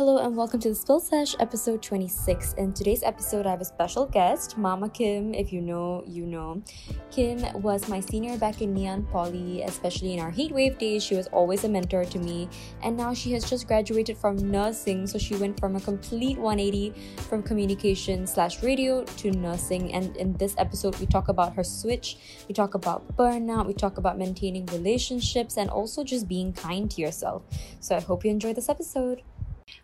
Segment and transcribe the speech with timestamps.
[0.00, 2.54] Hello and welcome to the Spill Sesh episode 26.
[2.54, 5.34] In today's episode, I have a special guest, Mama Kim.
[5.34, 6.62] If you know, you know.
[7.10, 11.04] Kim was my senior back in Ann Poly, especially in our heatwave days.
[11.04, 12.48] She was always a mentor to me,
[12.82, 15.06] and now she has just graduated from nursing.
[15.06, 16.94] So she went from a complete 180
[17.28, 19.92] from communication slash radio to nursing.
[19.92, 22.16] And in this episode, we talk about her switch,
[22.48, 27.02] we talk about burnout, we talk about maintaining relationships, and also just being kind to
[27.02, 27.42] yourself.
[27.80, 29.20] So I hope you enjoy this episode.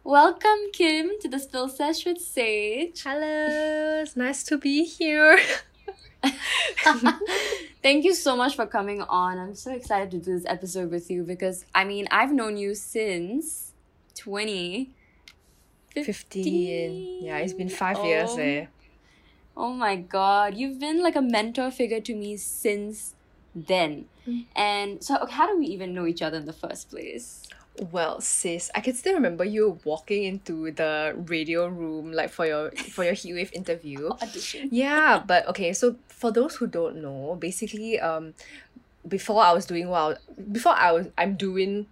[0.04, 3.02] Welcome, Kim, to the Spill Sesh with Sej.
[3.02, 5.38] Hello, it's nice to be here.
[7.82, 9.38] Thank you so much for coming on.
[9.38, 12.74] I'm so excited to do this episode with you because I mean, I've known you
[12.74, 13.72] since
[14.16, 14.91] 20.
[15.94, 17.24] 15.
[17.24, 18.38] Yeah, it's been five years Oh.
[18.38, 18.66] eh.
[19.56, 23.14] Oh my god, you've been like a mentor figure to me since
[23.55, 24.05] then.
[24.28, 24.44] Mm.
[24.55, 27.48] And so, how do we even know each other in the first place?
[27.92, 32.70] Well, sis, I can still remember you walking into the radio room like for your
[32.70, 34.08] for your heatwave interview.
[34.22, 34.68] Audition.
[34.72, 38.34] Yeah, but okay, so for those who don't know, basically, um,
[39.06, 40.16] before I was doing well,
[40.52, 41.86] before I was I'm doing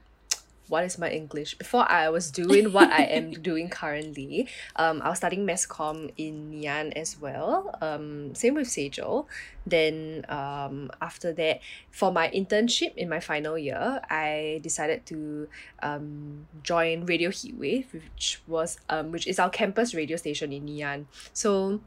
[0.75, 1.55] what is my English?
[1.55, 6.11] Before I was doing what I am doing currently, um, I was studying mass comm
[6.17, 7.71] in Ann as well.
[7.81, 9.27] Um, same with Sejal.
[9.65, 11.61] Then um, after that,
[11.93, 15.47] for my internship in my final year, I decided to
[15.81, 21.07] um, join Radio Heatwave, which was um, which is our campus radio station in Ann.
[21.33, 21.83] So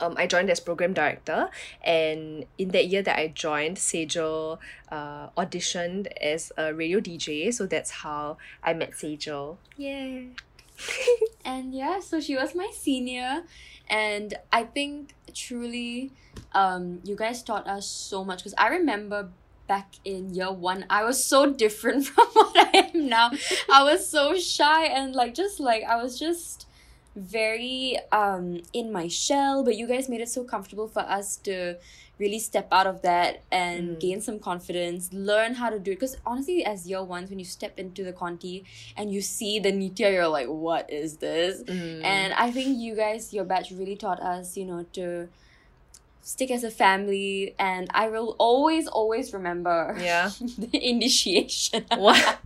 [0.00, 1.48] um, I joined as program director,
[1.82, 4.58] and in that year that I joined, Sejal
[4.90, 7.52] uh, auditioned as a radio DJ.
[7.52, 9.56] So that's how I met Sejal.
[9.76, 10.20] Yeah.
[11.44, 13.44] and yeah, so she was my senior,
[13.88, 16.12] and I think truly,
[16.52, 19.30] um, you guys taught us so much because I remember
[19.66, 23.30] back in year one, I was so different from what I am now.
[23.72, 26.66] I was so shy and like just like I was just
[27.16, 31.76] very um in my shell, but you guys made it so comfortable for us to
[32.18, 34.00] really step out of that and Mm.
[34.00, 35.94] gain some confidence, learn how to do it.
[35.96, 38.64] Because honestly, as year ones, when you step into the Conti
[38.96, 41.62] and you see the Nitya, you're like, what is this?
[41.64, 42.04] Mm.
[42.04, 45.28] And I think you guys, your batch really taught us, you know, to
[46.24, 47.54] stick as a family.
[47.58, 50.30] And I will always, always remember Yeah.
[50.58, 51.84] the initiation.
[51.96, 52.38] what?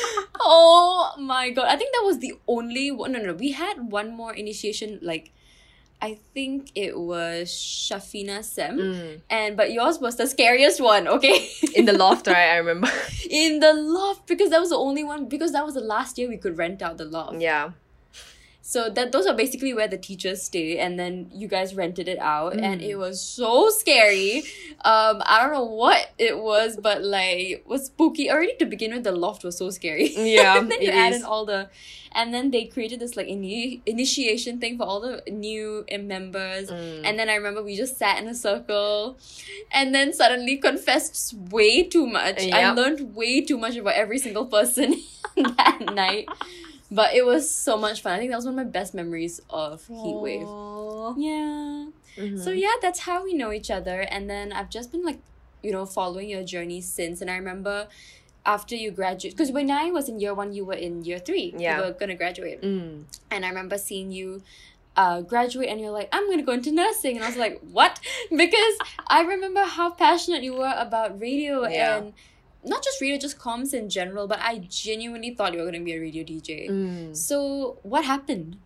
[0.40, 1.66] oh my god.
[1.68, 3.12] I think that was the only one.
[3.12, 5.32] No, no, we had one more initiation, like,
[6.00, 8.76] I think it was Shafina Sem.
[8.78, 9.20] Mm.
[9.30, 11.48] And but yours was the scariest one, okay?
[11.74, 12.50] In the loft, right?
[12.52, 12.88] I remember.
[13.30, 16.28] in the loft because that was the only one because that was the last year
[16.28, 17.40] we could rent out the loft.
[17.40, 17.70] yeah.
[18.68, 22.18] So that those are basically where the teachers stay, and then you guys rented it
[22.18, 22.88] out, and Mm.
[22.90, 24.42] it was so scary.
[24.84, 28.92] Um, I don't know what it was, but like it was spooky already to begin
[28.92, 29.04] with.
[29.04, 30.08] The loft was so scary.
[30.38, 31.20] Yeah, and then you it add is.
[31.20, 31.68] in all the,
[32.10, 36.68] and then they created this like ini- initiation thing for all the new members.
[36.68, 37.02] Mm.
[37.06, 39.16] And then I remember we just sat in a circle
[39.70, 42.42] and then suddenly confessed way too much.
[42.52, 44.96] I learned way too much about every single person
[45.36, 46.26] that night.
[46.90, 48.12] But it was so much fun.
[48.12, 50.44] I think that was one of my best memories of Heatwave.
[50.46, 51.14] Aw.
[51.18, 51.86] Yeah.
[52.16, 52.42] Mhm.
[52.42, 54.00] So yeah, that's how we know each other.
[54.02, 55.18] And then I've just been like,
[55.62, 57.20] you know, following your journey since.
[57.20, 57.88] And I remember
[58.44, 61.54] after you graduate, because when I was in year one, you were in year three.
[61.58, 61.78] Yeah.
[61.78, 62.62] You were gonna graduate.
[62.62, 63.04] Mm.
[63.30, 64.42] And I remember seeing you
[64.96, 67.16] uh, graduate and you're like, I'm going to go into nursing.
[67.16, 68.00] And I was like, what?
[68.30, 71.96] Because I remember how passionate you were about radio Yeah.
[71.98, 72.12] and
[72.66, 75.84] not just radio, just comms in general, but I genuinely thought you were going to
[75.84, 76.68] be a radio DJ.
[76.68, 77.16] Mm.
[77.16, 78.58] So, what happened?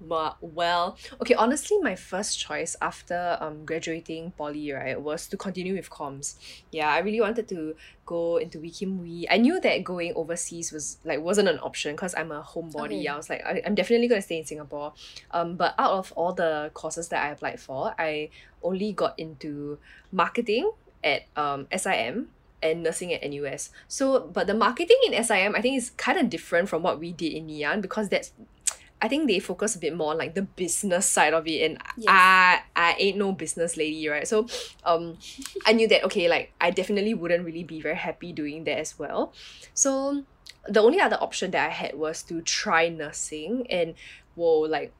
[0.00, 5.74] But well, okay, honestly, my first choice after um graduating poly, right, was to continue
[5.74, 6.36] with comms.
[6.70, 7.74] Yeah, I really wanted to
[8.04, 9.26] go into Wee Kim Wee.
[9.30, 13.00] I knew that going overseas was like wasn't an option because I'm a homebody.
[13.00, 13.08] Okay.
[13.08, 14.92] I was like, I, I'm definitely gonna stay in Singapore.
[15.30, 18.28] Um, but out of all the courses that I applied for, I
[18.62, 19.78] only got into
[20.12, 20.70] marketing
[21.02, 22.28] at um SIM
[22.62, 23.70] and nursing at NUS.
[23.88, 27.12] So, but the marketing in SIM, I think is kind of different from what we
[27.12, 28.32] did in Ann because that's
[29.02, 31.78] I think they focus a bit more on like the business side of it, and
[31.96, 32.06] Yes.
[32.08, 34.26] I I ain't no business lady, right?
[34.26, 34.46] So,
[34.84, 35.18] um,
[35.66, 38.98] I knew that okay, like I definitely wouldn't really be very happy doing that as
[38.98, 39.32] well.
[39.74, 40.24] So,
[40.66, 43.94] the only other option that I had was to try nursing, and
[44.34, 44.92] whoa, like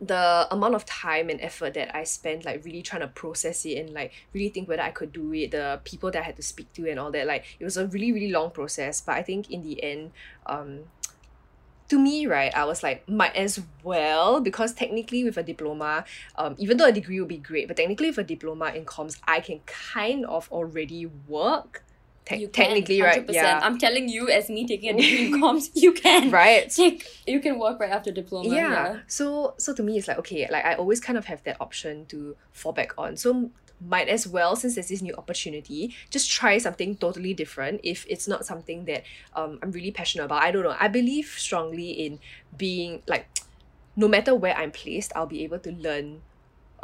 [0.00, 3.78] the amount of time and effort that I spent like really trying to process it
[3.78, 6.42] and like really think whether I could do it, the people that I had to
[6.42, 9.00] speak to and all that, like it was a really, really long process.
[9.00, 10.12] But I think in the end,
[10.46, 10.80] um
[11.88, 16.04] to me, right, I was like, might as well because technically with a diploma,
[16.36, 19.20] um, even though a degree would be great, but technically with a diploma in comms,
[19.28, 21.84] I can kind of already work
[22.26, 23.26] te- You can, technically, right?
[23.26, 23.32] 100%.
[23.34, 23.60] Yeah.
[23.62, 26.30] I'm telling you, as me taking a degree in comms, you can.
[26.30, 26.70] right.
[26.76, 28.48] Take, you can work right after diploma.
[28.48, 28.70] yeah.
[28.70, 28.98] Yeah.
[29.06, 32.06] So so to me it's like okay, like I always kind of have that option
[32.06, 33.16] to fall back on.
[33.16, 33.50] So
[33.84, 38.26] might as well since there's this new opportunity, just try something totally different if it's
[38.26, 39.02] not something that
[39.34, 40.42] um I'm really passionate about.
[40.42, 40.76] I don't know.
[40.78, 42.18] I believe strongly in
[42.56, 43.26] being like
[43.96, 46.22] no matter where I'm placed, I'll be able to learn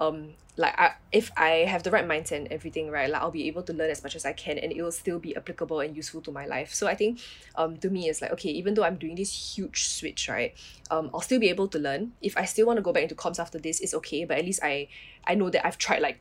[0.00, 3.46] um like I, if I have the right mindset and everything right like I'll be
[3.46, 5.96] able to learn as much as I can and it will still be applicable and
[5.96, 6.74] useful to my life.
[6.74, 7.20] So I think
[7.54, 10.54] um to me it's like okay even though I'm doing this huge switch right
[10.90, 12.12] um I'll still be able to learn.
[12.20, 14.44] If I still want to go back into comms after this it's okay but at
[14.44, 14.88] least I
[15.24, 16.18] I know that I've tried like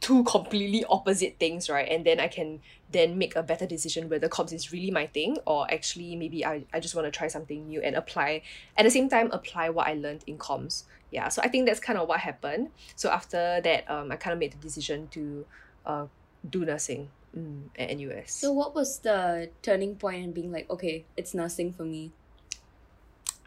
[0.00, 2.60] two completely opposite things right and then I can
[2.90, 6.64] then make a better decision whether comms is really my thing or actually maybe I,
[6.72, 8.42] I just want to try something new and apply
[8.76, 11.80] at the same time apply what I learned in comms yeah so I think that's
[11.80, 15.46] kind of what happened so after that um I kind of made the decision to
[15.84, 16.06] uh
[16.48, 21.04] do nursing mm, at NUS So, what was the turning point in being like, okay,
[21.16, 22.12] it's nursing for me?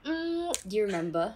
[0.06, 1.36] mm, Do you remember?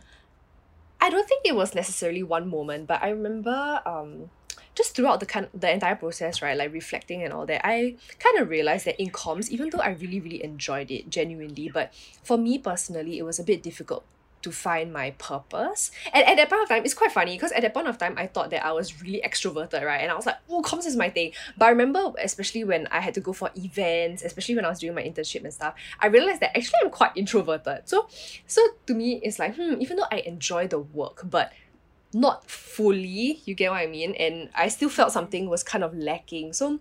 [1.00, 4.30] I don't think it was necessarily one moment, but I remember um
[4.76, 8.40] just throughout the kind the entire process, right, like reflecting and all that, I kind
[8.40, 11.94] of realized that in comms, even though I really really enjoyed it genuinely, but
[12.24, 14.04] for me personally, it was a bit difficult
[14.44, 15.90] to find my purpose.
[16.14, 18.16] And at that point of time, it's quite funny because at that point of time,
[18.18, 20.02] I thought that I was really extroverted, right?
[20.02, 21.32] And I was like, oh, comms is my thing.
[21.58, 24.80] But I remember, especially when I had to go for events, especially when I was
[24.80, 27.84] doing my internship and stuff, I realized that actually I'm quite introverted.
[27.88, 28.08] So,
[28.46, 31.54] so to me, it's like, hmm, even though I enjoy the work, but
[32.14, 34.16] not fully, you get what I mean?
[34.16, 36.54] And I still felt something was kind of lacking.
[36.54, 36.80] So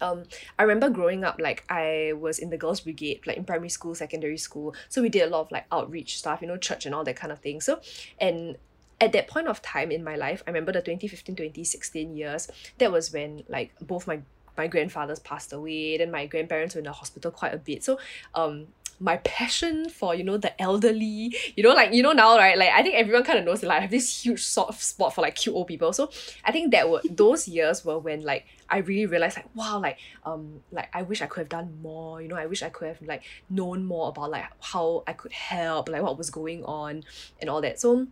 [0.00, 0.24] um
[0.58, 3.94] I remember growing up like I was in the girls brigade like in primary school
[3.94, 6.94] secondary school so we did a lot of like outreach stuff you know church and
[6.94, 7.80] all that kind of thing so
[8.20, 8.56] and
[9.00, 12.48] at that point of time in my life I remember the 2015 2016 years
[12.78, 14.20] that was when like both my
[14.56, 17.98] my grandfathers passed away then my grandparents were in the hospital quite a bit so
[18.34, 18.66] um
[19.00, 21.34] my passion for you know the elderly.
[21.56, 23.68] You know like you know now right like I think everyone kind of knows that
[23.68, 25.92] like I have this huge soft spot for like cute old people.
[25.92, 26.10] So
[26.44, 29.98] I think that were those years were when like I really realized like wow like
[30.24, 32.20] um like I wish I could have done more.
[32.20, 35.32] You know I wish I could have like known more about like how I could
[35.32, 37.04] help like what was going on
[37.40, 37.80] and all that.
[37.80, 38.08] So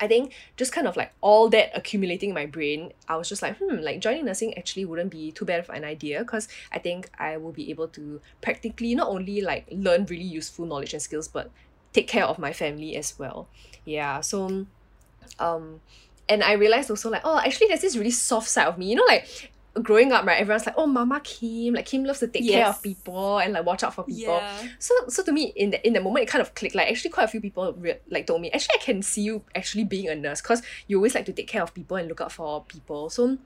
[0.00, 3.42] I think just kind of like all that accumulating in my brain, I was just
[3.42, 6.78] like, hmm, like joining nursing actually wouldn't be too bad of an idea because I
[6.78, 11.02] think I will be able to practically not only like learn really useful knowledge and
[11.02, 11.50] skills, but
[11.92, 13.48] take care of my family as well.
[13.84, 14.66] Yeah, so
[15.38, 15.80] um
[16.28, 18.90] and I realized also like, oh, actually there's this really soft side of me.
[18.90, 19.52] You know, like
[19.82, 22.82] growing up, right, everyone's like, oh mama Kim, like Kim loves to take care of
[22.82, 24.34] people and like watch out for people.
[24.34, 24.68] Yeah.
[24.78, 26.74] So so to me in the in the moment it kind of clicked.
[26.74, 29.42] Like actually quite a few people re- like told me actually I can see you
[29.54, 32.20] actually being a nurse because you always like to take care of people and look
[32.20, 33.10] out for people.
[33.10, 33.38] So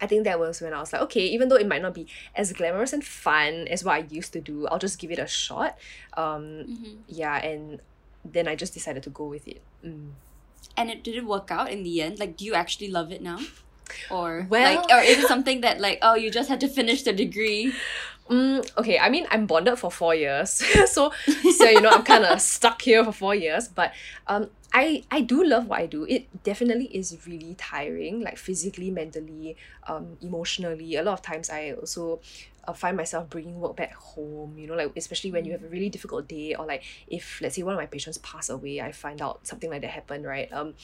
[0.00, 2.06] I think that was when I was like, okay, even though it might not be
[2.34, 5.26] as glamorous and fun as what I used to do, I'll just give it a
[5.26, 5.78] shot.
[6.16, 6.96] Um, Mhm.
[7.06, 7.80] yeah, and
[8.24, 9.62] then I just decided to go with it.
[9.84, 10.10] Mm.
[10.76, 12.18] And it did it work out in the end?
[12.18, 13.38] Like, do you actually love it now?
[14.10, 17.02] Or Well- like, or is it something that like, oh, you just had to finish
[17.02, 17.72] the degree?
[18.30, 20.50] Mm, okay, I mean I'm bonded for four years,
[20.90, 21.12] so
[21.58, 23.68] so you know I'm kind of stuck here for four years.
[23.68, 23.92] But
[24.26, 26.06] um, I I do love what I do.
[26.08, 30.96] It definitely is really tiring, like physically, mentally, um, emotionally.
[30.96, 32.20] A lot of times I also
[32.66, 34.56] uh, find myself bringing work back home.
[34.58, 37.56] You know, like especially when you have a really difficult day, or like if let's
[37.56, 40.24] say one of my patients pass away, I find out something like that happened.
[40.24, 40.74] Right, um,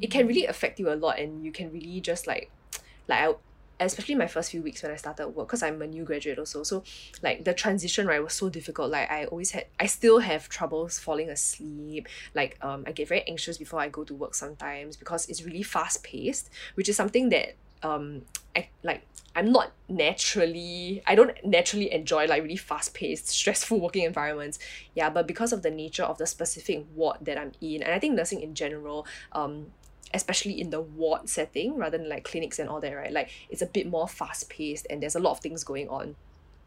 [0.00, 2.50] it can really affect you a lot, and you can really just like
[3.08, 3.34] like I
[3.80, 6.62] especially my first few weeks when I started work because I'm a new graduate also
[6.62, 6.84] so
[7.22, 10.98] like the transition right was so difficult like I always had I still have troubles
[10.98, 15.26] falling asleep like um I get very anxious before I go to work sometimes because
[15.28, 18.22] it's really fast paced which is something that um
[18.56, 24.04] I like I'm not naturally I don't naturally enjoy like really fast paced stressful working
[24.04, 24.58] environments.
[24.94, 27.98] Yeah but because of the nature of the specific ward that I'm in and I
[27.98, 29.66] think nursing in general um
[30.12, 33.12] especially in the ward setting rather than like clinics and all that right?
[33.12, 36.16] Like it's a bit more fast paced and there's a lot of things going on.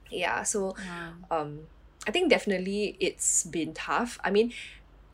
[0.09, 0.75] Yeah so
[1.29, 1.61] um
[2.07, 4.19] I think definitely it's been tough.
[4.23, 4.53] I mean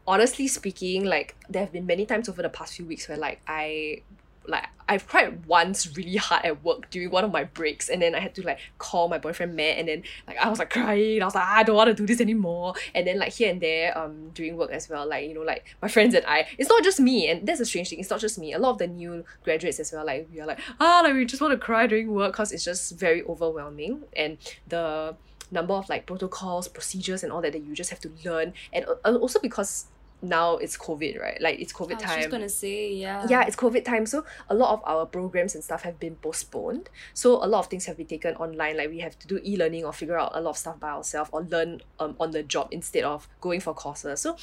[0.08, 3.42] honestly speaking like there have been many times over the past few weeks where like
[3.48, 4.02] I
[4.50, 8.16] like I've cried once really hard at work during one of my breaks and then
[8.16, 11.22] I had to like call my boyfriend Matt and then like I was like crying.
[11.22, 12.74] I was like I don't want to do this anymore.
[12.96, 15.76] And then like here and there um during work as well like you know like
[15.82, 18.20] my friends and I it's not just me and that's a strange thing it's not
[18.20, 21.02] just me a lot of the new graduates as well like we are like ah
[21.04, 24.04] like we just want to cry during work because it's just very overwhelming.
[24.16, 24.38] And
[24.68, 25.16] the
[25.52, 28.86] number of like protocols procedures and all that that you just have to learn and
[29.04, 29.88] uh, also because
[30.22, 31.42] now it's COVID, right?
[31.42, 32.12] Like it's COVID time.
[32.12, 33.26] I was gonna say, yeah.
[33.30, 36.90] yeah, it's COVID time, so a lot of our programs and stuff have been postponed.
[37.14, 38.78] So a lot of things have been taken online.
[38.78, 41.30] Like we have to do e-learning or figure out a lot of stuff by ourselves
[41.34, 44.22] or learn um on the job instead of going for courses.
[44.22, 44.36] So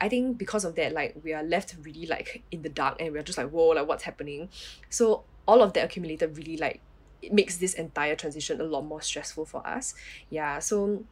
[0.00, 3.12] I think because of that, like we are left really like in the dark and
[3.12, 4.48] we're just like, whoa, like what's happening?
[4.88, 6.80] So all of that accumulated really like
[7.22, 9.94] it makes this entire transition a lot more stressful for us.
[10.30, 10.58] Yeah.
[10.58, 11.04] So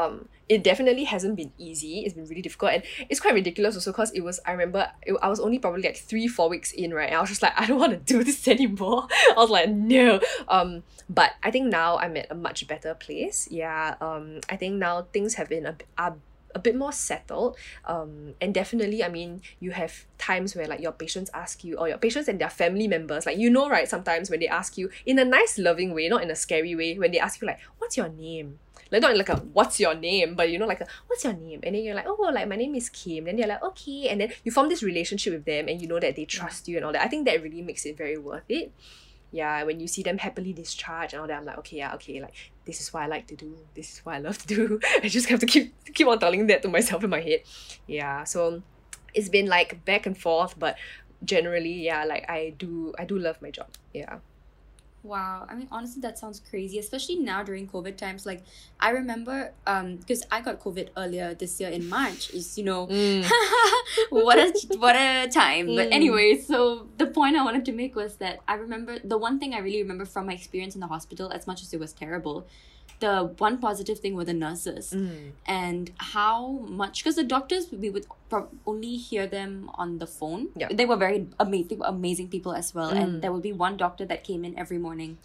[0.00, 2.00] um it definitely hasn't been easy.
[2.00, 2.72] It's been really difficult.
[2.72, 5.82] And it's quite ridiculous also because it was I remember it, I was only probably
[5.82, 7.08] like three four weeks in right?
[7.08, 9.06] And I was just like I don't want to do this anymore.
[9.30, 10.20] I was like no.
[10.48, 13.48] Um but I think now I'm at a much better place.
[13.50, 16.16] Yeah um I think now things have been a, are
[16.54, 20.92] a bit more settled um and definitely I mean you have times where like your
[20.92, 24.30] patients ask you or your patients and their family members like you know right sometimes
[24.30, 27.12] when they ask you in a nice loving way not in a scary way when
[27.12, 28.58] they ask you like what's your name?
[28.92, 30.34] Like not like a what's your name?
[30.34, 31.60] but you know like a what's your name?
[31.62, 33.24] And then you're like oh like my name is Kim.
[33.24, 34.08] Then they're like okay.
[34.08, 36.76] And then you form this relationship with them and you know that they trust you
[36.76, 37.02] and all that.
[37.02, 38.72] I think that really makes it very worth it
[39.32, 42.20] yeah when you see them happily discharged and all that I'm like okay yeah okay
[42.20, 42.34] like
[42.64, 44.80] this is what I like to do this is what I love to do.
[45.02, 47.42] I just have to keep keep on telling that to myself in my head.
[47.86, 48.62] Yeah so
[49.14, 50.76] it's been like back and forth but
[51.24, 53.68] generally yeah like I do I do love my job.
[53.92, 54.18] Yeah
[55.02, 55.46] Wow.
[55.48, 58.26] I mean, honestly, that sounds crazy, especially now during COVID times.
[58.26, 58.42] Like,
[58.78, 62.30] I remember, um, because I got COVID earlier this year in March.
[62.30, 62.84] Is you know,
[64.10, 65.66] what a what a time.
[65.74, 65.92] But Mm.
[65.92, 69.54] anyway, so the point I wanted to make was that I remember the one thing
[69.54, 72.46] I really remember from my experience in the hospital, as much as it was terrible,
[73.00, 75.32] the one positive thing were the nurses Mm.
[75.46, 76.48] and how
[76.80, 80.68] much because the doctors we would prob- only hear them on the phone Yeah.
[80.70, 83.02] they were very amazing amazing people as well Mm.
[83.02, 85.16] and there would be one doctor that came in every morning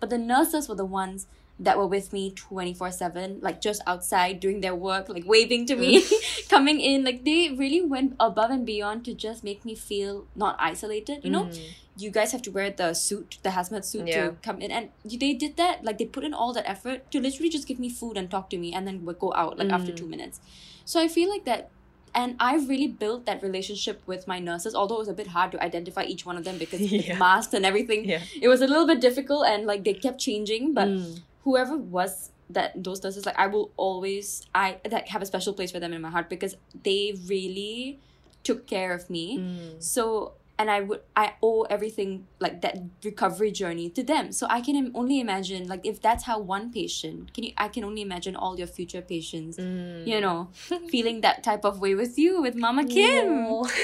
[0.00, 1.26] but the nurses were the ones
[1.58, 5.76] that were with me 24 7 like just outside doing their work like waving to
[5.76, 6.02] me
[6.48, 10.56] coming in like they really went above and beyond to just make me feel not
[10.58, 11.60] isolated you know Mm.
[11.96, 14.30] You guys have to wear the suit, the hazmat suit Yeah.
[14.30, 15.84] to come in, and they did that.
[15.84, 18.50] Like they put in all that effort to literally just give me food and talk
[18.50, 19.96] to me, and then go out like after Mm.
[19.96, 20.40] two minutes.
[20.84, 21.70] So I feel like that,
[22.14, 24.74] and I've really built that relationship with my nurses.
[24.74, 27.16] Although it was a bit hard to identify each one of them because Yeah.
[27.18, 30.74] masks and everything, yeah it was a little bit difficult, and like they kept changing.
[30.74, 31.20] But Mm.
[31.44, 35.70] whoever was that those nurses, like I will always I like have a special place
[35.70, 36.56] for them in my heart because
[36.88, 38.00] they really
[38.42, 39.38] took care of me.
[39.38, 39.82] Mm.
[39.82, 44.32] So and I would I owe everything like that recovery journey to them.
[44.32, 47.84] So I can only imagine like if that's how one patient can you I can
[47.84, 49.56] only imagine all your future patients.
[49.56, 50.06] Mm.
[50.06, 50.48] You know,
[50.88, 53.46] feeling that type of way with you, with Mama Kim.
[53.46, 53.64] Aw.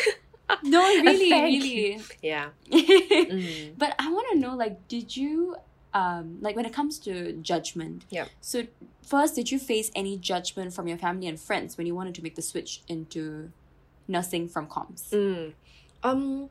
[0.65, 2.01] No, really, really.
[2.23, 3.79] yeah Mm.
[3.79, 5.55] but I want to know, like, did you,
[5.95, 8.05] um, like, when it comes to judgment?
[8.11, 8.25] Yeah.
[8.41, 8.67] So
[9.01, 12.23] first, did you face any judgment from your family and friends when you wanted to
[12.23, 13.53] make the switch into
[14.09, 15.11] nursing from comms?
[15.11, 15.53] Mm.
[16.03, 16.51] Um,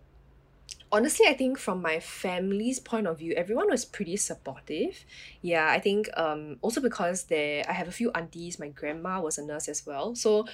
[0.92, 5.06] honestly, I think from my family's point of view, everyone was pretty supportive.
[5.42, 8.60] Yeah, I think um also because there I have a few aunties.
[8.60, 10.46] My grandma was a nurse as well, so.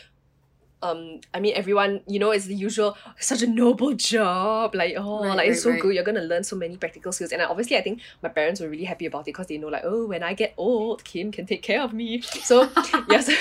[0.84, 4.76] Um, I mean, everyone, you know, it's the usual, such a noble job.
[4.76, 5.82] Like, oh, Right, like, it's so right.
[5.82, 5.96] good.
[5.96, 7.32] You're gonna learn so many practical skills.
[7.32, 9.70] And I, obviously, I think my parents were really happy about it because they know,
[9.70, 12.22] like, oh, when I get old, Kim can take care of me.
[12.22, 12.70] So,
[13.10, 13.34] yeah, so,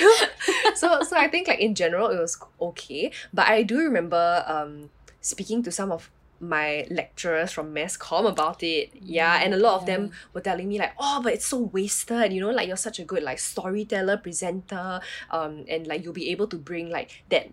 [0.75, 3.11] so, so I think, like, in general, it was okay.
[3.35, 4.89] But I do remember um,
[5.21, 6.11] speaking to some of
[6.49, 8.91] my lecturers from mass comm about it.
[8.95, 12.33] Yeah and a lot of them were telling me like oh but it's so wasted
[12.33, 16.31] you know like you're such a good like storyteller presenter um and like you'll be
[16.31, 17.49] able to bring like that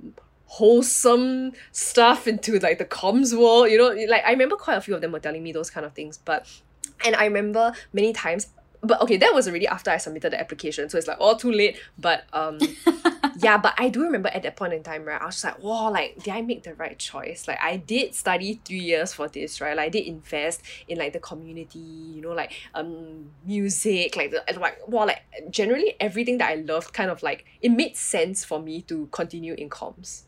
[0.45, 4.93] wholesome stuff into like the comms world you know like i remember quite a few
[4.93, 6.45] of them were telling me those kind of things but
[7.05, 8.47] and i remember many times
[8.81, 11.51] but okay that was already after i submitted the application so it's like all too
[11.51, 12.57] late but um
[13.37, 15.21] yeah, but I do remember at that point in time, right?
[15.21, 17.47] I was just like, wow, like, did I make the right choice?
[17.47, 19.75] Like, I did study three years for this, right?
[19.75, 24.43] Like, I did invest in like the community, you know, like um music, like the
[24.59, 28.59] like wow, like generally everything that I loved, kind of like it made sense for
[28.61, 30.23] me to continue in comms.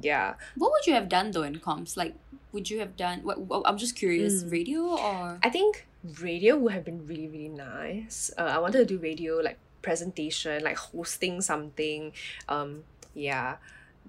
[0.00, 0.34] Yeah.
[0.56, 1.96] What would you have done though in comms?
[1.96, 2.14] Like,
[2.52, 3.20] would you have done?
[3.22, 4.42] What, what- I'm just curious.
[4.42, 4.52] Mm.
[4.52, 5.86] Radio or I think
[6.20, 8.30] radio would have been really, really nice.
[8.36, 12.12] Uh, I wanted to do radio, like presentation, like hosting something.
[12.48, 12.84] Um,
[13.14, 13.56] yeah.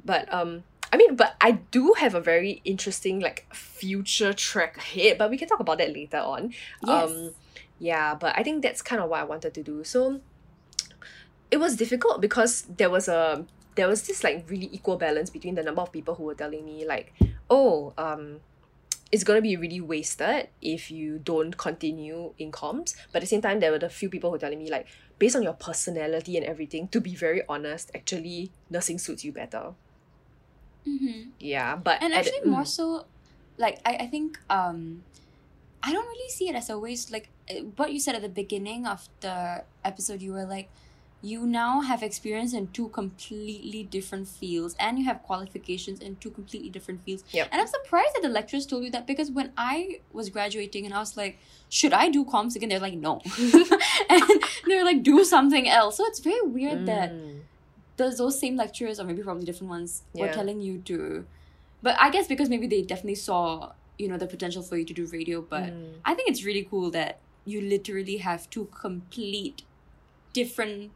[0.06, 5.18] But um I mean, but I do have a very interesting like future track ahead,
[5.18, 6.54] but we can talk about that later on.
[6.86, 7.10] yes.
[7.10, 7.32] Um
[7.80, 9.84] yeah, but I think that's kind of what I wanted to do.
[9.84, 10.22] So
[11.51, 15.54] it was difficult because there was a there was this like really equal balance between
[15.56, 17.13] the number of people who were telling me like,
[17.50, 18.39] oh, um,
[19.12, 22.96] it's gonna be really wasted if you don't continue in comms.
[23.12, 24.88] But at the same time, there were the few people who were telling me like,
[25.20, 29.74] based on your personality and everything, to be very honest, actually nursing suits you better.
[30.88, 31.32] Mm-hmm.
[31.40, 33.06] Yeah, but And at the- actually, more mm, so,
[33.58, 35.04] like I, I think um,
[35.84, 37.12] I don't really see it as a waste.
[37.12, 40.70] Like uh, what you said at the beginning of the episode, you were like,
[41.22, 46.30] you now have experience in two completely different fields, and you have qualifications in two
[46.30, 47.24] completely different fields.
[47.32, 47.50] Yep.
[47.52, 50.94] And I'm surprised that the lecturers told you that because when I was graduating and
[50.94, 52.70] I was like, should I do comms again?
[52.70, 53.22] They're like, no,
[54.10, 54.24] and
[54.68, 55.98] they're like, do something else.
[55.98, 57.42] So it's very weird that mm,
[57.98, 61.26] those those same lecturers or maybe probably different ones were telling you to
[61.82, 64.94] but i guess because maybe they definitely saw you know the potential for you to
[64.94, 69.64] do radio but mm, i think it's really cool that you literally have two complete
[70.34, 70.92] different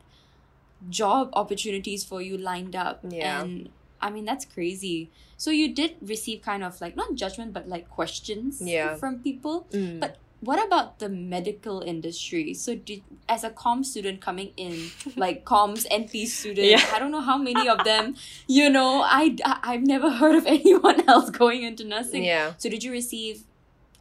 [0.89, 3.41] job opportunities for you lined up Yeah.
[3.41, 3.69] and
[4.01, 7.89] i mean that's crazy so you did receive kind of like not judgment but like
[7.89, 8.95] questions Yeah.
[8.95, 9.99] from people mm.
[9.99, 12.55] but what about the medical industry?
[12.55, 16.83] So, did as a com student coming in, like comms NP student, Yeah.
[16.91, 18.15] I don't know how many of them.
[18.47, 22.23] You know, I I- I've never heard of anyone else going into nursing.
[22.23, 22.53] yeah.
[22.57, 23.43] So, did you receive,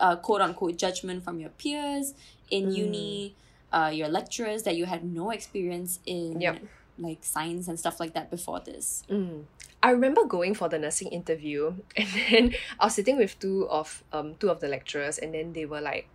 [0.00, 2.14] uh, quote unquote, judgment from your peers
[2.50, 2.76] in Mm.
[2.84, 3.34] uni,
[3.72, 6.62] uh, your lecturers that you had no experience in, Yep.
[6.98, 9.02] like science and stuff like that before this?
[9.10, 9.44] Mm.
[9.82, 14.04] I remember going for the nursing interview and then I was sitting with two of
[14.12, 16.06] um two of the lecturers and then they were like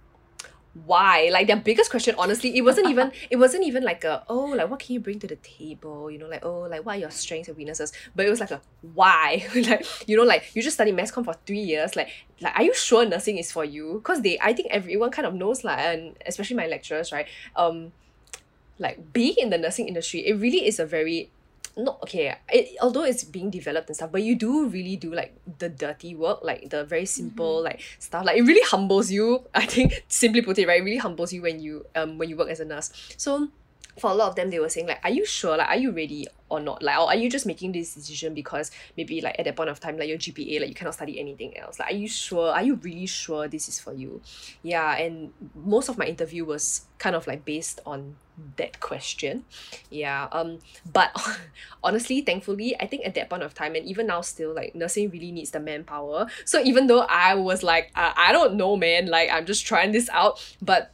[0.86, 4.48] why like their biggest question honestly it wasn't even it wasn't even like a oh
[4.48, 7.00] like what can you bring to the table you know like oh like what are
[7.00, 8.62] your strengths and weaknesses but it was like a
[8.94, 12.10] why like you know like you just study mass comm for three years like
[12.42, 13.96] like are you sure nursing is for you?
[14.04, 17.28] Because they I think everyone kind of knows like and especially my lecturers right?
[17.56, 17.92] Um
[18.78, 21.30] like being in the nursing industry it really is a very
[21.78, 25.34] not okay it, although it's being developed and stuff but you do really do like
[25.60, 28.26] the dirty work like the very simple like stuff.
[28.26, 30.82] Like it really humbles you i think simply put it right?
[30.82, 32.92] It really humbles you when you um when you work as a nurse.
[33.18, 33.50] So
[33.98, 35.58] for a lot of them they were saying like are you sure?
[35.58, 36.84] Like are you ready or not?
[36.84, 39.80] Like or are you just making this decision because maybe like at that point of
[39.80, 41.80] time like your gpa like you cannot study anything else?
[41.80, 42.52] Like are you sure?
[42.52, 44.22] Are you really sure this is for you?
[44.64, 48.16] Yeah and most of my interview was kind of like based on
[48.58, 49.46] that question.
[49.90, 50.60] Yeah um
[50.92, 51.16] but
[51.84, 55.10] honestly thankfully i think at that point of time and even now still like nursing
[55.10, 56.28] really needs the manpower.
[56.44, 59.08] So even though i was like i don't know man.
[59.08, 60.92] Like i'm just trying this out but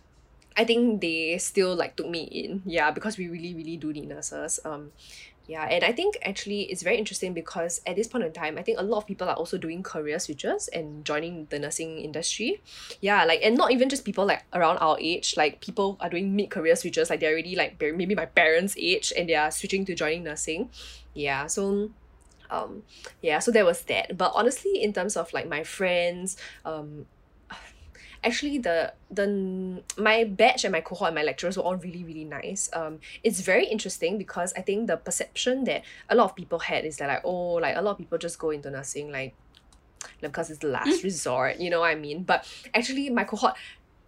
[0.58, 4.10] I think they still like took me in, yeah, because we really, really do need
[4.10, 4.60] nurses.
[4.66, 4.92] Um,
[5.48, 8.62] yeah, and I think actually it's very interesting because at this point in time, I
[8.62, 12.62] think a lot of people are also doing career switches and joining the nursing industry.
[13.02, 16.36] Yeah, like and not even just people like around our age, like people are doing
[16.36, 19.84] mid career switches, like they're already like maybe my parents' age and they are switching
[19.86, 20.70] to joining nursing.
[21.14, 21.90] Yeah, so
[22.50, 22.84] um
[23.22, 24.18] yeah, so there was that.
[24.18, 27.08] But honestly, in terms of like my friends, um
[28.24, 32.26] actually the the my batch and my cohort and my lecturers were all really really
[32.26, 32.70] nice.
[32.74, 36.86] Um it's very interesting because i think the perception that a lot of people had
[36.86, 39.34] is that like oh like a lot of people just go into nursing like
[40.22, 42.24] like, because it's the last resort you know what i mean?
[42.24, 43.54] But actually my cohort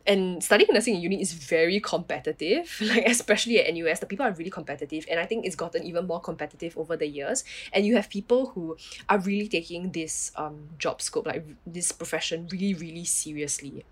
[0.05, 4.31] and studying nursing in uni is very competitive like especially at NUS the people are
[4.33, 7.43] really competitive and I think it's gotten even more competitive over the years.
[7.71, 8.77] And you have people who
[9.09, 13.85] are really taking this um job scope like this profession really really seriously.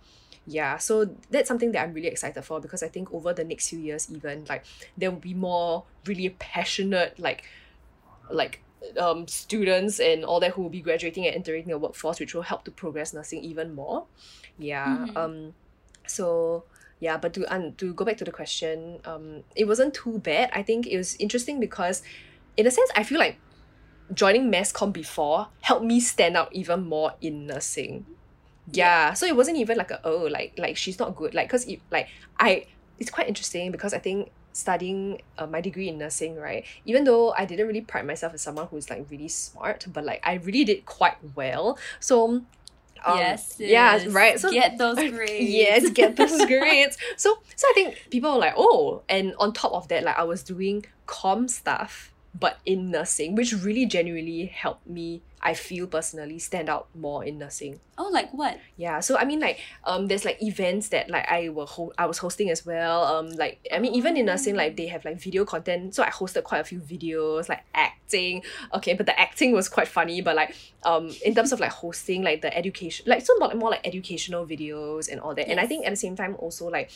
[0.46, 3.70] Yeah so that's something that i'm really excited for because i think over the next
[3.70, 4.66] few years even like
[4.98, 7.44] there will be more really passionate like
[8.32, 8.64] like
[8.98, 12.42] um students and all that who will be graduating and entering the workforce which will
[12.42, 14.08] help to progress nursing even more.
[14.58, 15.18] Yeah Mhm.
[15.18, 15.54] um
[16.12, 16.64] so
[17.00, 20.50] yeah but to um, to go back to the question um it wasn't too bad.
[20.54, 22.02] I think it was interesting because
[22.58, 23.38] in a sense i feel like
[24.14, 28.06] joining mass comm before helped me stand out even more in nursing.
[28.72, 29.14] Yeah.
[29.14, 31.34] So it wasn't even like a oh like like she's not good.
[31.34, 32.08] Like because like
[32.40, 32.66] i
[33.00, 37.32] it's quite interesting because i think studying uh, my degree in nursing right even though
[37.32, 40.66] i didn't really pride myself as someone who's like really smart but like i really
[40.66, 41.80] did quite well.
[42.00, 42.44] So
[43.06, 43.56] um, yes.
[43.60, 45.50] yeah right so get those grades.
[45.50, 49.72] yes get those grades so so i think people were like oh and on top
[49.74, 54.88] of that like i was doing com stuff but in nursing which really genuinely helped
[54.88, 57.80] me i feel personally stand out more in nursing.
[57.98, 58.58] Oh, like what?
[58.78, 62.06] yeah so i mean like um there's like events that like i were ho- i
[62.06, 65.20] was hosting as well um like i mean even in nursing like they have like
[65.20, 68.44] video content so i hosted quite a few videos like acting.
[68.74, 72.24] Okay but the acting was quite funny but like um in terms of like hosting
[72.24, 75.50] like the education like so more, more like educational videos and all that.
[75.50, 76.92] And i think at the same time also like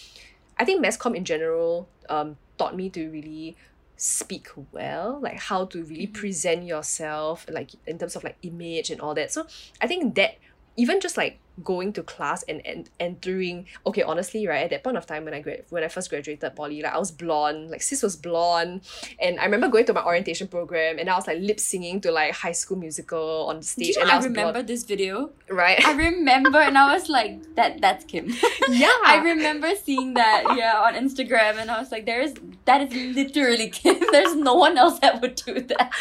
[0.57, 3.55] i think mass comm in general um taught me to really
[3.97, 6.13] speak well like how to really Mhm.
[6.13, 9.47] present yourself like in terms of like image and all that so
[9.81, 10.37] i think that
[10.75, 14.97] even just like going to class and, and entering okay honestly right at that point
[14.97, 17.81] of time when I grad when I first graduated poly like I was blonde like
[17.81, 18.81] sis was blonde
[19.19, 22.11] and I remember going to my orientation program and I was like lip singing to
[22.11, 24.83] like high school musical on stage Do you know, and I I remember blonde, this
[24.83, 25.31] video.
[25.49, 28.29] right I remember, and I was like, "That that's Kim."
[28.69, 32.33] yeah I remember seeing that, yeah, on Instagram, and I was like, "There is
[32.65, 33.97] that is literally Kim.
[34.11, 35.91] There's no one else that would do that."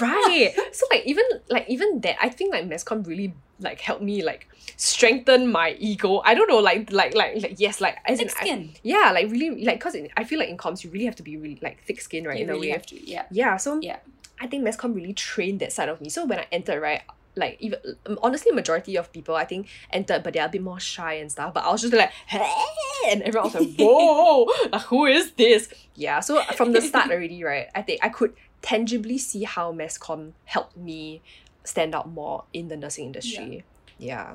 [0.00, 4.02] right so like even like even that i think like mass comm really like helped
[4.02, 6.20] me like strengthen my ego.
[6.24, 8.70] I don't know like like like, like yes like as in Thick I- skin.
[8.82, 11.36] yeah like really like because i feel like in comms you really have to be
[11.36, 12.72] really like thick skin right you in a really way.
[12.72, 13.24] have to, yeah.
[13.30, 13.98] yeah so Yeah.
[14.40, 16.08] i think mass comm really trained that side of me.
[16.08, 17.02] So when i entered right
[17.34, 20.78] like even um, honestly majority of people i think entered but they're a bit more
[20.78, 22.46] shy and stuff but i was just like hey
[23.10, 25.72] and everyone was like whoa like, who is this?
[25.94, 29.96] Yeah so from the start already right i think i could tangibly see how mass
[29.98, 31.22] comm helped me
[31.64, 33.64] stand out more in the nursing industry.
[33.98, 34.34] Yeah,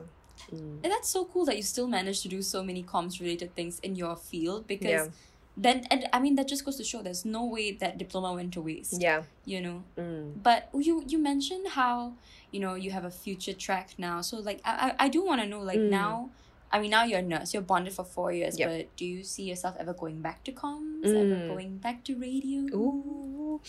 [0.54, 0.80] Mm.
[0.84, 3.80] And that's so cool that you still managed to do so many comms related things
[3.80, 5.08] in your field because Yeah.
[5.58, 8.54] then and I mean that just goes to show there's no way that diploma went
[8.54, 9.02] to waste.
[9.02, 9.84] yeah You know.
[9.98, 10.34] mm.
[10.42, 12.14] But you you mentioned how,
[12.52, 14.22] you know, you have a future track now.
[14.22, 15.90] So like I I, I do wanna know like Mm.
[15.90, 16.30] now
[16.72, 18.70] I mean now you're a nurse, you're bonded for four years, Yep.
[18.70, 21.08] but do you see yourself ever going back to comms?
[21.08, 21.48] Ever Mm.
[21.48, 22.62] going back to radio?
[22.76, 23.62] Ooh.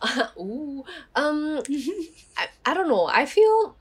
[0.40, 0.84] Ooh.
[1.14, 1.62] Um
[2.40, 3.06] I, I don't know.
[3.06, 3.76] I feel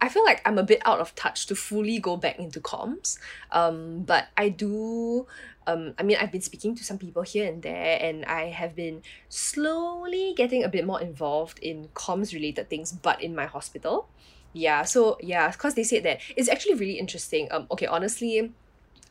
[0.00, 3.18] I feel like I'm a bit out of touch to fully go back into comms.
[3.50, 5.26] Um, but I do
[5.66, 8.74] um I mean I've been speaking to some people here and there and I have
[8.74, 14.08] been slowly getting a bit more involved in comms related things but in my hospital.
[14.54, 17.48] Yeah, so yeah, because they said that it's actually really interesting.
[17.50, 18.52] Um okay, honestly,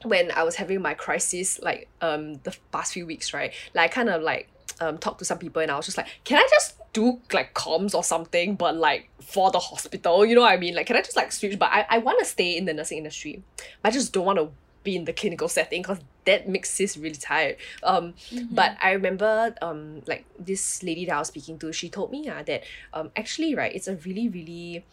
[0.03, 3.53] when I was having my crisis like um the past few weeks, right?
[3.73, 6.37] Like kind of like um talked to some people and I was just like, can
[6.37, 10.53] I just do like comms or something, but like for the hospital, you know what
[10.53, 10.75] I mean?
[10.75, 11.57] Like, can I just like switch?
[11.59, 13.43] But I, I want to stay in the nursing industry.
[13.83, 14.49] I just don't want to
[14.83, 17.57] be in the clinical setting because that makes sis really tired.
[17.83, 18.47] Um, Mhm.
[18.55, 22.27] but I remember um like this lady that I was speaking to, she told me
[22.29, 22.63] uh, that
[22.93, 24.85] um actually right, it's a really really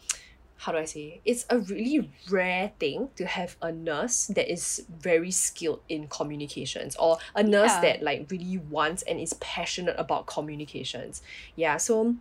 [0.57, 4.85] how do I say it's a really rare thing to have a nurse that is
[4.89, 7.81] very skilled in communications or a nurse Yeah.
[7.81, 11.21] that like really wants and is passionate about communications.
[11.55, 12.15] Yeah, so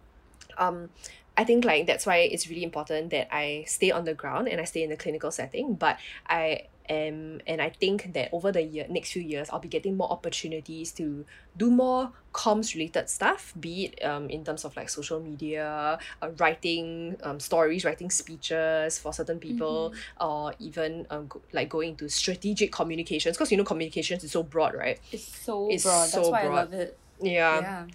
[0.58, 0.90] um
[1.36, 4.60] I think like that's why it's really important that I stay on the ground and
[4.60, 5.74] I stay in the clinical setting.
[5.74, 9.68] But I am and I think that over the year next few years I'll be
[9.68, 11.24] getting more opportunities to
[11.56, 16.30] do more comms related stuff, be it um in terms of like social media, uh,
[16.38, 22.08] writing um stories, writing speeches for certain people, or even um go, like going to
[22.08, 25.00] strategic communications because you know communications is so broad, right?
[25.12, 26.02] It's so It's broad.
[26.02, 26.98] That's so why I love it.
[27.22, 27.60] Yeah.
[27.60, 27.86] yeah.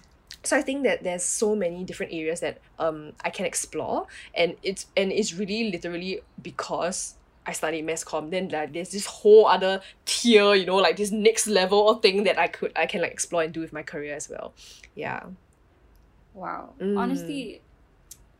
[0.42, 4.56] so I think that there's so many different areas that um I can explore and
[4.62, 7.14] it's and it's really literally because
[7.46, 11.10] I studied mass comm then like there's this whole other tier you know like this
[11.10, 13.82] next level of thing that I could I can like explore and do with my
[13.82, 14.54] career as well
[14.94, 15.24] yeah
[16.32, 16.74] Wow.
[16.80, 16.96] Mm.
[16.96, 17.60] Honestly,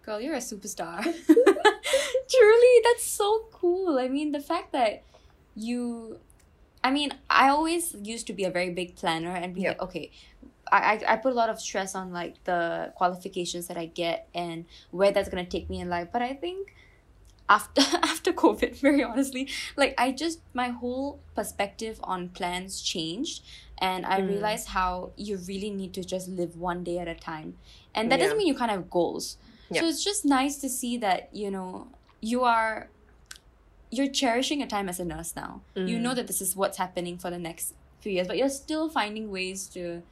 [0.02, 1.02] girl, you're a superstar.
[2.30, 3.98] Truly, that's so cool.
[3.98, 5.02] I mean, the fact that
[5.56, 6.18] you
[6.82, 9.70] I mean, I always used to be a very big planner and be Yep.
[9.72, 10.10] like, okay,
[10.72, 14.28] I, I I put a lot of stress on like the qualifications that I get
[14.34, 16.08] and where that's gonna take me in life.
[16.12, 16.74] But I think
[17.50, 17.82] after
[18.12, 23.42] after COVID, very honestly, like I just my whole perspective on plans changed
[23.82, 24.28] and I Mm.
[24.28, 27.58] realized how you really need to just live one day at a time.
[27.94, 28.24] And that Yeah.
[28.26, 29.36] doesn't mean you can't have goals.
[29.70, 29.80] Yeah.
[29.80, 31.88] So it's just nice to see that, you know,
[32.22, 32.90] you are
[33.90, 35.62] you're cherishing your time as a nurse now.
[35.74, 36.02] You Mm.
[36.02, 39.30] know that this is what's happening for the next few years, but you're still finding
[39.32, 40.02] ways to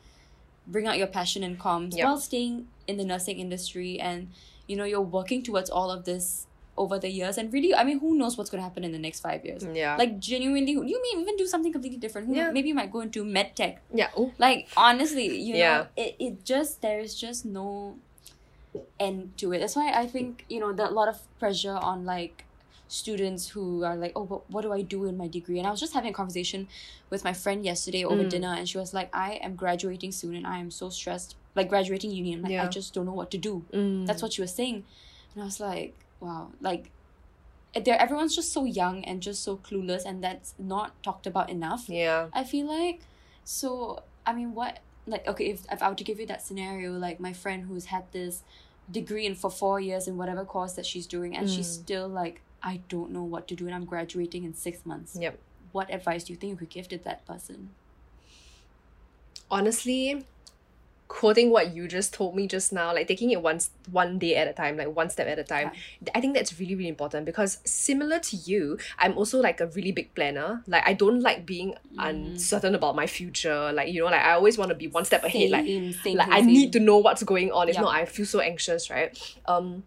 [0.66, 2.04] bring out your passion and comms Yep.
[2.04, 4.32] while staying in the nursing industry and
[4.66, 6.47] you know you're working towards all of this
[6.84, 9.20] over the years and really I mean who knows what's gonna happen in the next
[9.20, 9.66] five years.
[9.82, 12.26] yeah Like genuinely you may even do something completely different.
[12.28, 12.44] Who Yeah.
[12.44, 12.54] knows?
[12.58, 13.82] Maybe you might go into med tech.
[14.02, 15.78] yeah oh Like honestly, you Yeah.
[15.78, 17.98] know, it, it just there is just no
[19.00, 19.58] end to it.
[19.60, 22.44] That's why I think, you know, that a lot of pressure on like
[22.88, 25.58] students who are like, oh, but what do I do in my degree?
[25.58, 26.68] And I was just having a conversation
[27.10, 28.30] with my friend yesterday over Mm.
[28.30, 31.36] dinner, and she was like, I am graduating soon, and I am so stressed.
[31.54, 33.64] Like graduating uni, and like, I just don't know what to do.
[33.74, 34.06] mm.
[34.06, 34.84] That's what she was saying,
[35.34, 36.90] and I was like, wow, like.
[37.84, 41.84] There, everyone's just so young and just so clueless, and that's not talked about enough.
[41.88, 43.00] yeah I feel like
[43.44, 46.92] so I mean what like okay if, if I were to give you that scenario
[46.92, 48.42] like my friend who's had this
[48.90, 51.82] degree in for four years in whatever course that she's doing and she's Mm.
[51.82, 55.16] still like I don't know what to do and I'm graduating in six months.
[55.20, 55.38] Yep.
[55.72, 57.68] What advice do you think you could give to that person?
[59.50, 60.24] honestly
[61.08, 64.46] quoting what you just told me just now, like taking it once one day at
[64.46, 65.70] a time, like one step at a time.
[66.04, 66.12] Yeah.
[66.14, 69.92] I think that's really really important because similar to you, I'm also like a really
[69.92, 70.62] big planner.
[70.66, 72.08] Like I don't like being mm.
[72.08, 73.72] uncertain about my future.
[73.72, 75.50] Like you know, like I always want to be one step ahead.
[75.50, 77.68] like same, like I need to know what's going on.
[77.68, 79.18] If not, I feel so anxious, right?
[79.46, 79.84] Um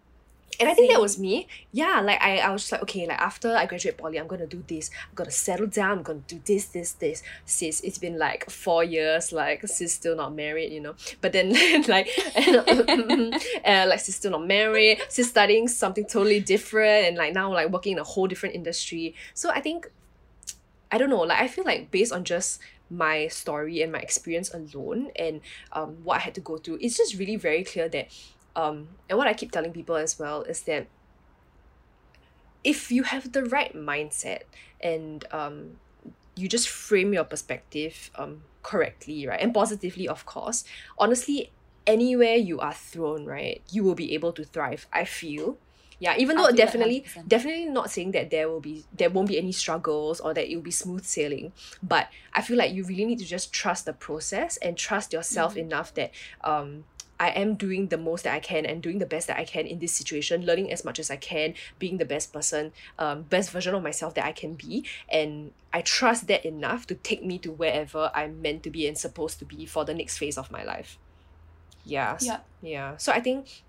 [0.60, 1.48] and I think that was me.
[1.72, 4.46] Yeah, like I, I was just like, okay, like after I graduate poly, I'm gonna
[4.46, 4.90] do this.
[5.08, 5.98] I'm gonna settle down.
[5.98, 7.22] I'm gonna do this, this, this.
[7.46, 9.32] Sis, it's been like four years.
[9.32, 10.94] Like sis still not married, you know.
[11.20, 11.52] But then
[11.88, 13.34] like, and,
[13.64, 15.00] uh, like sis still not married.
[15.08, 19.14] Sis studying something totally different, and like now like working in a whole different industry.
[19.34, 19.90] So I think,
[20.90, 21.20] I don't know.
[21.20, 22.60] Like I feel like based on just
[22.90, 25.40] my story and my experience alone and
[25.72, 28.08] um what I had to go through, it's just really very clear that
[28.56, 30.86] um and what I keep telling people as well is that
[32.64, 34.42] if you have the right mindset
[34.80, 35.76] and um
[36.34, 40.64] you just frame your perspective um correctly right and positively of course
[40.98, 41.50] honestly
[41.86, 45.58] anywhere you are thrown right you will be able to thrive i feel
[45.98, 49.52] yeah even though definitely definitely not saying that there will be there won't be any
[49.52, 53.18] struggles or that it will be smooth sailing but i feel like you really need
[53.18, 55.60] to just trust the process and trust yourself mm-hmm.
[55.60, 56.10] enough that
[56.42, 56.84] um
[57.22, 59.64] I am doing the most that I can and doing the best that I can
[59.64, 63.52] in this situation, learning as much as I can, being the best person, um, best
[63.52, 64.84] version of myself that I can be.
[65.08, 68.98] And I trust that enough to take me to wherever I'm meant to be and
[68.98, 70.98] supposed to be for the next phase of my life.
[71.84, 72.18] Yeah.
[72.20, 72.40] Yeah.
[72.60, 72.96] Yeah.
[72.96, 73.62] So I think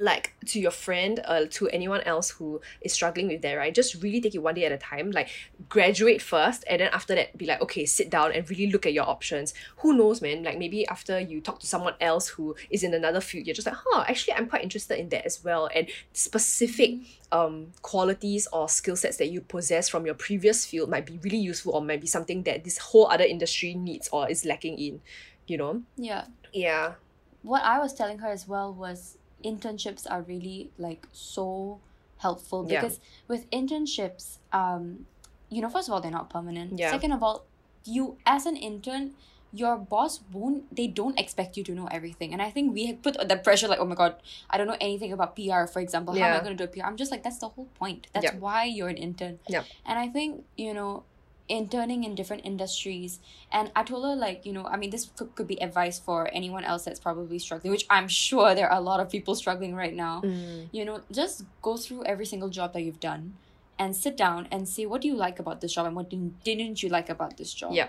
[0.00, 3.74] like to your friend uh, to anyone else who is struggling with that right?
[3.74, 5.28] Just really take it one day at a time like
[5.68, 8.92] graduate first and then after that be like okay sit down and really look at
[8.92, 9.54] your options.
[9.78, 10.42] Who knows man?
[10.42, 13.66] Like maybe after you talk to someone else who is in another field you're just
[13.66, 15.68] like huh actually i'm quite interested in that as well.
[15.74, 16.94] And specific
[17.32, 21.38] um qualities or skill sets that you possess from your previous field might be really
[21.38, 25.00] useful or might be something that this whole other industry needs or is lacking in
[25.46, 25.82] you know?
[25.96, 26.24] Yeah.
[26.52, 26.94] Yeah.
[27.42, 31.80] What i was telling her as well was internships are really like so
[32.18, 33.28] helpful because yeah.
[33.28, 35.06] with internships um
[35.50, 36.78] you know first of all they're not permanent.
[36.78, 36.90] Yeah.
[36.90, 37.44] second of all
[37.84, 39.12] you as an intern
[39.52, 42.32] your boss won't they don't expect you to know everything.
[42.32, 44.16] And i think we had put the pressure like oh my god
[44.50, 46.16] i don't know anything about pr for example.
[46.16, 46.24] Yeah.
[46.24, 48.08] how am i going to do a pr i'm just like that's the whole point.
[48.12, 49.38] That's why you're an intern.
[49.48, 49.64] Yeah.
[49.84, 51.04] And i think you know
[51.48, 53.20] interning in different industries.
[53.52, 56.28] And i told her like you know i mean this could, could be advice for
[56.32, 59.74] anyone else that's probably struggling which i'm sure there are a lot of people struggling
[59.74, 60.20] right now.
[60.22, 60.68] Mm.
[60.72, 63.34] you know just go through every single job that you've done
[63.78, 66.42] and sit down and say what do you like about this job and what didn't,
[66.44, 67.72] didn't you like about this job?
[67.72, 67.88] Yeah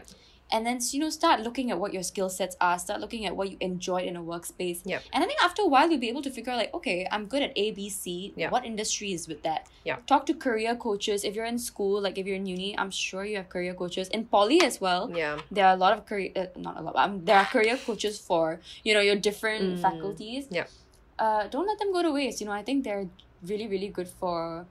[0.52, 3.36] and then you know start looking at what your skill sets are start looking at
[3.36, 4.80] what you enjoyed in a workspace.
[4.86, 7.08] Yeah and i think after a while you'll be able to figure out like okay
[7.12, 8.34] i'm good at a b c.
[8.36, 8.50] Yeah.
[8.50, 9.68] what industry is with that?
[9.84, 11.24] Yeah talk to career coaches.
[11.24, 14.08] If you're in school like if you're in uni i'm sure you have career coaches.
[14.10, 15.38] In poly as well yeah.
[15.52, 18.18] there are a lot of career uh, not a lot um, there are career coaches
[18.20, 19.82] for you know your different Mm.
[19.82, 20.48] faculties.
[20.50, 20.66] Yeah
[21.20, 22.40] uh don't let them go to waste.
[22.42, 23.08] You know i think they're
[23.52, 24.66] really really good for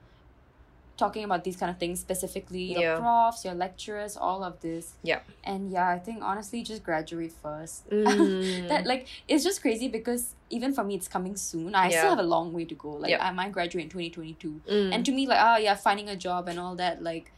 [0.97, 2.95] talking about these kind of things specifically your Yeah.
[2.97, 5.19] profs your lecturers all of this Yeah.
[5.43, 8.67] and yeah i think honestly just graduate first Mm.
[8.67, 11.99] that like it's just crazy because even for me it's coming soon i Yeah.
[11.99, 14.93] still have a long way to go like i might graduate in 2022 Mm.
[14.93, 17.31] and to me like oh yeah finding a job and all that like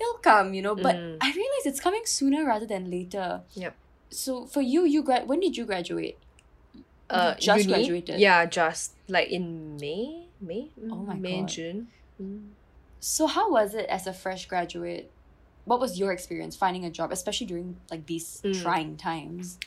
[0.00, 1.16] it'll come you know but Mm.
[1.22, 3.74] i realize it's coming sooner rather than later Yep.
[4.10, 6.18] so for you you grad when did you graduate
[7.08, 7.72] uh, just uni?
[7.72, 8.18] graduated?
[8.18, 11.48] Yeah, just like in May, May, Mm, Oh my May, God.
[11.48, 11.86] June.
[12.20, 12.48] Mm.
[13.00, 15.10] So how was it as a fresh graduate?
[15.64, 18.62] What was your experience finding a job especially during like these Mm.
[18.62, 19.58] trying times?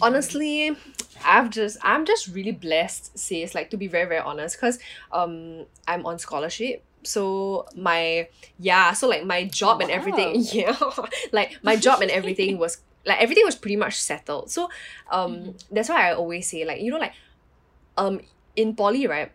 [0.00, 0.76] Honestly
[1.24, 4.78] i've just i'm just really blessed sis like to be very very honest because
[5.10, 6.84] um i'm on scholarship.
[7.04, 10.76] So my yeah so like my job and everything yeah
[11.32, 14.50] like my job and everything was like everything was pretty much settled.
[14.50, 14.68] So
[15.10, 15.64] um Mhm.
[15.70, 17.14] that's why i always say like you know like
[17.96, 18.20] um
[18.56, 19.32] in poly right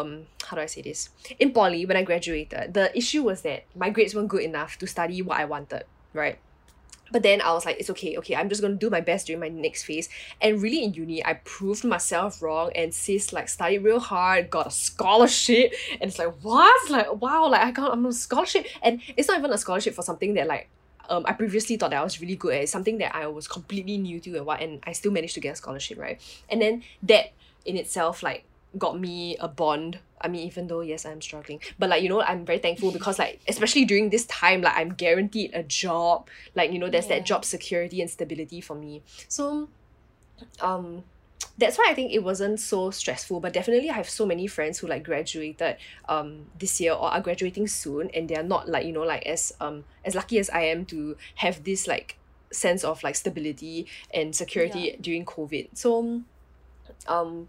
[0.00, 3.64] um how do i say this in poly when i graduated the issue was that
[3.74, 6.38] my grades weren't good enough to study what i wanted right
[7.12, 9.40] but then I was like, it's okay, okay, I'm just gonna do my best during
[9.40, 10.08] my next phase.
[10.40, 14.68] And really in uni, I proved myself wrong and sis like studied real hard, got
[14.68, 16.90] a scholarship, and it's like, what?
[16.90, 18.66] Like, wow, like I got I'm a scholarship.
[18.82, 20.68] And it's not even a scholarship for something that like
[21.10, 22.68] um, I previously thought that I was really good at.
[22.68, 25.52] Something that I was completely new to and what and I still managed to get
[25.52, 26.18] a scholarship, right?
[26.48, 27.32] And then that
[27.66, 28.44] in itself like
[28.78, 29.98] got me a bond.
[30.20, 33.18] I mean, even though yes, I'm struggling, but like you know, I'm very thankful because
[33.18, 36.28] like especially during this time, like I'm guaranteed a job.
[36.54, 37.18] Like you know, there's Yeah.
[37.18, 39.02] that job security and stability for me.
[39.28, 39.68] So,
[40.60, 41.04] um,
[41.58, 43.40] that's why I think it wasn't so stressful.
[43.40, 45.76] But definitely, I have so many friends who like graduated
[46.08, 49.26] um this year or are graduating soon, and they are not like you know like
[49.26, 52.16] as um as lucky as I am to have this like
[52.52, 54.96] sense of like stability and security Yeah.
[55.00, 55.68] during COVID.
[55.74, 56.22] So
[57.08, 57.48] um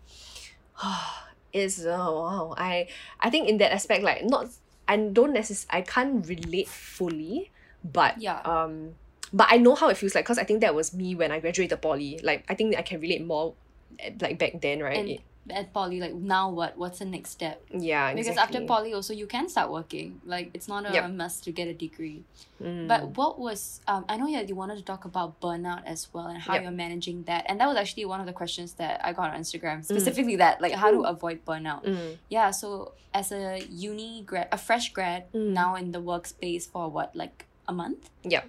[1.54, 2.88] is wow I
[3.20, 4.48] I think in that aspect like not
[4.88, 7.52] I don't necess- I can't relate fully
[7.84, 8.40] but Yeah.
[8.42, 8.96] um
[9.32, 11.40] but I know how it feels like because I think that was me when I
[11.40, 13.54] graduated poly like I think I can relate more
[14.00, 16.78] eh, like back then right And at poly, like now what?
[16.78, 17.62] What's the next step?
[17.70, 20.22] yeah Because after poly, also you can start working.
[20.26, 21.12] Like it's not a Yep.
[21.12, 22.24] must to get a degree.
[22.62, 22.88] Mm.
[22.88, 26.28] But what was um I know yeah you wanted to talk about burnout as well
[26.28, 26.64] and how Yep.
[26.64, 27.44] you're managing that.
[27.50, 29.84] And that was actually one of the questions that I got on Instagram.
[29.84, 31.84] Specifically that, like how to avoid burnout.
[31.84, 32.18] Mm.
[32.30, 35.52] Yeah, so as a uni grad a fresh grad Mm.
[35.52, 38.10] now in the workspace for what, like a month?
[38.24, 38.46] Yep.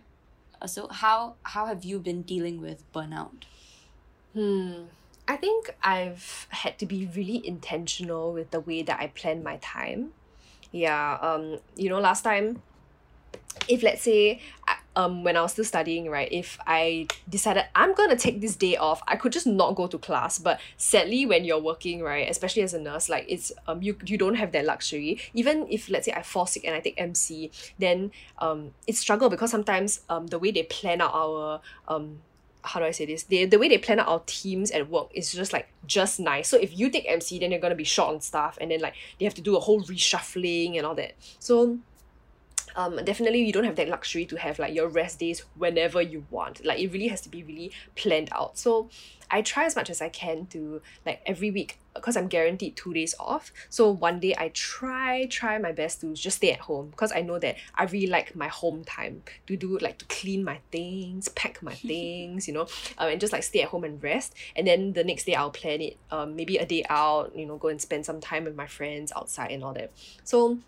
[0.63, 3.45] Uh, So how how have you been dealing with burnout?
[4.35, 4.87] Hmm.
[5.27, 9.57] I think I've had to be really intentional with the way that I plan my
[9.59, 10.13] time.
[10.73, 11.19] Yeah.
[11.21, 11.59] Um.
[11.77, 12.63] You know, last time,
[13.69, 17.95] if let's say, I- um, when I was still studying, right, if I decided I'm
[17.95, 20.39] gonna take this day off, I could just not go to class.
[20.39, 24.17] But sadly, when you're working, right, especially as a nurse, like it's um you you
[24.19, 25.21] don't have that luxury.
[25.35, 29.29] Even if let's say I fall sick and I take MC, then um it's struggle
[29.31, 32.21] because sometimes um the way they plan out our um
[32.65, 33.25] how do I say this?
[33.25, 36.49] They, the way they plan out our teams at work is just like just nice.
[36.49, 38.95] So if you take MC, then you're gonna be short on staff, and then like
[39.19, 41.13] they have to do a whole reshuffling and all that.
[41.39, 41.79] So
[42.77, 46.25] um definitely you don't have that luxury to have like your rest days whenever you
[46.31, 46.65] want.
[46.65, 48.59] Like it really has to be really planned out.
[48.59, 48.91] So
[49.31, 52.93] I try as much as I can to like every week because I'm guaranteed two
[52.93, 53.53] days off.
[53.71, 57.21] So one day I try try my best to just stay at home because I
[57.21, 61.29] know that I really like my home time to do like to clean my things,
[61.29, 62.67] pack my things, you know,
[62.99, 64.35] um, and just like stay at home and rest.
[64.57, 67.57] And then the next day I'll plan it, um, maybe a day out, you know,
[67.57, 69.93] go and spend some time with my friends outside and all that.
[70.25, 70.59] So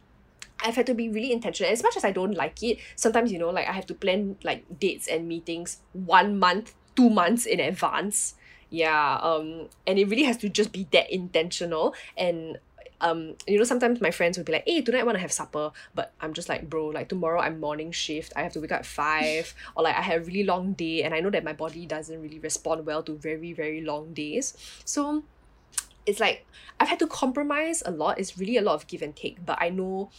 [0.64, 1.70] I've had to be really intentional.
[1.70, 4.36] As much as I don't like it, sometimes you know, like I have to plan
[4.42, 8.34] like dates and meetings one month, two months in advance.
[8.70, 11.94] Yeah, um, and it really has to just be that intentional.
[12.16, 12.58] And
[13.00, 15.32] um, you know, sometimes my friends would be like, "Hey, tonight I want to have
[15.32, 18.32] supper," but I'm just like, "Bro, like tomorrow I'm morning shift.
[18.34, 21.02] I have to wake up at five, or like I have a really long day,
[21.02, 24.56] and I know that my body doesn't really respond well to very very long days.
[24.84, 25.24] So
[26.06, 26.46] it's like
[26.80, 28.18] I've had to compromise a lot.
[28.18, 30.10] It's really a lot of give and take, but I know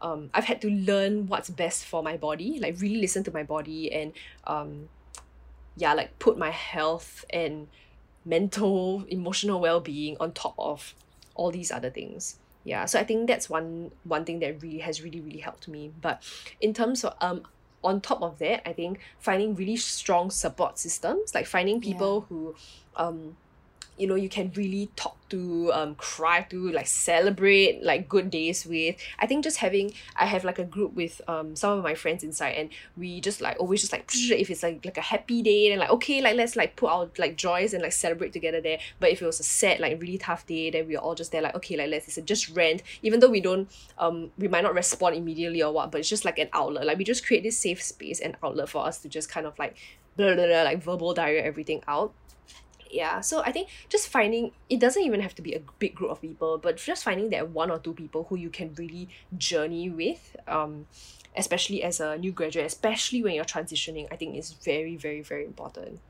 [0.00, 3.42] um, I've had to learn what's best for my body, like really listen to my
[3.42, 4.12] body and
[4.46, 4.88] um,
[5.76, 7.68] yeah, like put my health and
[8.24, 10.94] mental, emotional well-being on top of
[11.34, 12.38] all these other things.
[12.64, 15.92] Yeah, so I think that's one one thing that really has really really helped me.
[16.00, 16.22] But
[16.60, 17.42] in terms of um
[17.84, 22.56] on top of that, I think finding really strong support systems, like finding people who
[22.96, 23.36] um
[23.96, 28.66] you know you can really talk to um cry to like celebrate like good days
[28.66, 28.96] with.
[29.18, 32.22] I think just having i have like a group with um some of my friends
[32.22, 35.70] inside and we just like always just like if it's like like a happy day
[35.70, 38.78] then like okay like let's like put our like joys and like celebrate together there.
[39.00, 41.42] But if it was a sad like really tough day then we're all just there
[41.42, 42.82] like okay like let's just rant.
[43.02, 46.24] Even though we don't um we might not respond immediately or what but it's just
[46.24, 46.86] like an outlet.
[46.86, 49.58] Like we just create this safe space and outlet for us to just kind of
[49.58, 49.76] like
[50.16, 52.12] blah, blah, blah, like verbal diarrhea everything out
[52.96, 56.10] yeah so i think just finding it doesn't even have to be a big group
[56.10, 59.90] of people but just finding that one or two people who you can really journey
[59.90, 60.86] with um
[61.36, 65.44] especially as a new graduate especially when you're transitioning i think is very very very
[65.44, 66.00] important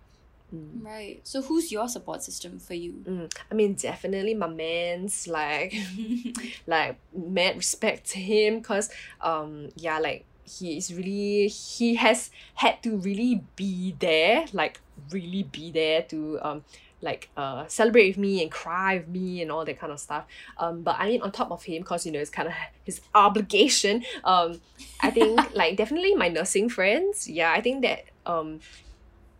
[0.54, 0.84] Mm.
[0.84, 1.20] Right.
[1.24, 2.92] So who's your support system for you?
[3.04, 3.32] Mm.
[3.50, 5.74] I mean, definitely my man's like,
[6.68, 12.82] like mad respect to him, cause um yeah, like he is really he has had
[12.84, 16.64] to really be there, like really be there to um
[17.02, 20.24] like uh celebrate with me and cry with me and all that kind of stuff.
[20.58, 22.54] Um, but I mean, on top of him, cause you know it's kind of
[22.84, 24.04] his obligation.
[24.24, 24.60] Um,
[25.00, 27.28] I think like definitely my nursing friends.
[27.28, 28.60] Yeah, I think that um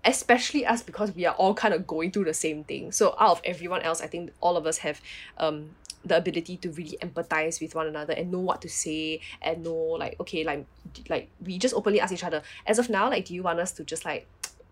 [0.04, 2.92] especially us because we are all kind of going through the same thing.
[2.92, 5.00] So out of everyone else, I think all of us have
[5.38, 5.70] um
[6.06, 9.74] the ability to really empathize with one another and know what to say and know
[9.74, 10.64] like okay like
[11.08, 13.72] like we just openly ask each other as of now like do you want us
[13.72, 14.26] to just like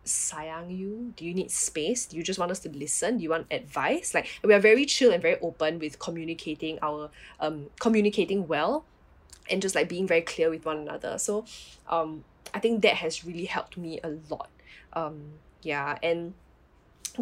[0.04, 1.12] sayang you?
[1.16, 2.06] Do you need space?
[2.06, 3.18] Do you just want us to listen?
[3.18, 4.14] Do you want advice?
[4.14, 8.84] Like we are very chill and very open with communicating our um communicating well
[9.50, 11.18] and just like being very clear with one another.
[11.18, 11.44] So
[11.88, 14.50] um I think that has really helped me a lot.
[14.92, 16.34] Um yeah and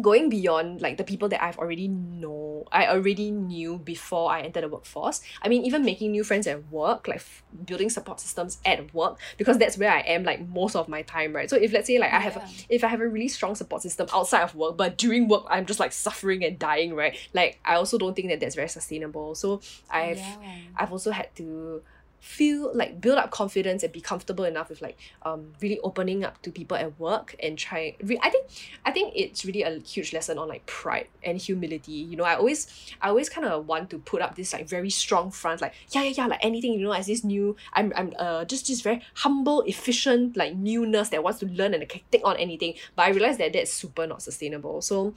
[0.01, 4.63] going beyond like the people that I've already know I already knew before I entered
[4.63, 8.57] the workforce I mean even making new friends at work like f- building support systems
[8.65, 11.71] at work because that's where I am like most of my time right so if
[11.73, 12.47] let's say like I have Yeah.
[12.69, 15.65] if I have a really strong support system outside of work but during work I'm
[15.67, 19.35] just like suffering and dying right like I also don't think that that's very sustainable
[19.35, 20.35] so I've Yeah.
[20.75, 21.83] I've also had to
[22.23, 26.41] feel like build up confidence and be comfortable enough with like um really opening up
[26.41, 28.47] to people at work and try re- I think
[28.85, 31.91] I think it's really a huge lesson on like pride and humility.
[31.91, 32.67] You know I always
[33.01, 36.03] I always kind of want to put up this like very strong front like yeah
[36.03, 39.01] yeah yeah like anything you know as this new I'm I'm uh just just very
[39.15, 42.75] humble efficient like new nurse that wants to learn and take on anything.
[42.95, 44.81] But I realize that that's super not sustainable.
[44.81, 45.13] So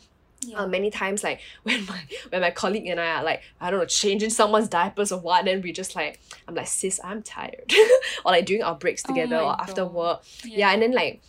[0.47, 0.59] yeah.
[0.59, 3.80] uh, many times like when my when my colleague and I are like I don't
[3.80, 7.72] know changing someone's diapers or what then we just like I'm like sis I'm tired
[8.24, 9.92] or like doing our breaks Oh together my or after God.
[9.92, 10.70] work yeah.
[10.70, 11.20] and then like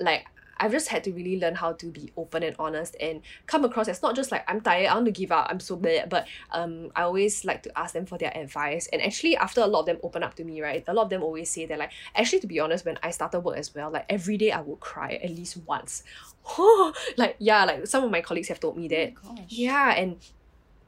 [0.00, 0.26] like
[0.60, 3.88] I've just had to really learn how to be open and honest and come across
[3.88, 6.26] as not just like I'm tired I want to give up I'm so bad but
[6.50, 8.88] um I always like to ask them for their advice.
[8.92, 11.10] And actually after a lot of them open up to me right a lot of
[11.10, 13.90] them always say that like actually to be honest when I started work as well
[13.90, 16.02] like every day I would cry at least once.
[17.16, 19.12] Like yeah like some of my colleagues have told me that.
[19.24, 19.44] Oh gosh.
[19.48, 20.16] yeah and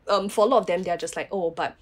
[0.08, 1.76] um for a lot of them they're just like oh but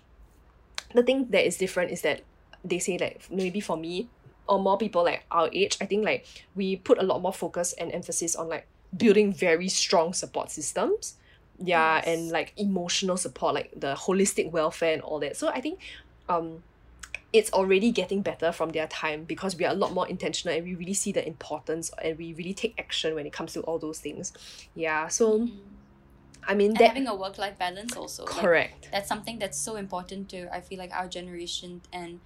[0.95, 2.22] the thing that is different is that
[2.64, 4.09] they say like maybe for me
[4.49, 7.72] or more people like our age i think like we put a lot more focus
[7.74, 11.14] and emphasis on like building very strong support systems
[11.62, 12.07] yeah Yes.
[12.07, 15.78] and like emotional support like the holistic welfare and all that so i think
[16.28, 16.62] um
[17.30, 20.64] it's already getting better from their time because we are a lot more intentional and
[20.64, 23.78] we really see the importance and we really take action when it comes to all
[23.78, 24.32] those things
[24.74, 25.51] yeah so Mhm.
[26.46, 29.76] i mean that having a work life balance also like, correct that's something that's so
[29.76, 32.20] important to I feel like our generation and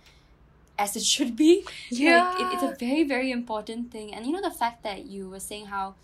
[0.85, 1.53] as it should be.
[1.91, 4.09] Like it, it's a very very important thing.
[4.15, 5.95] And you know the fact that you were saying how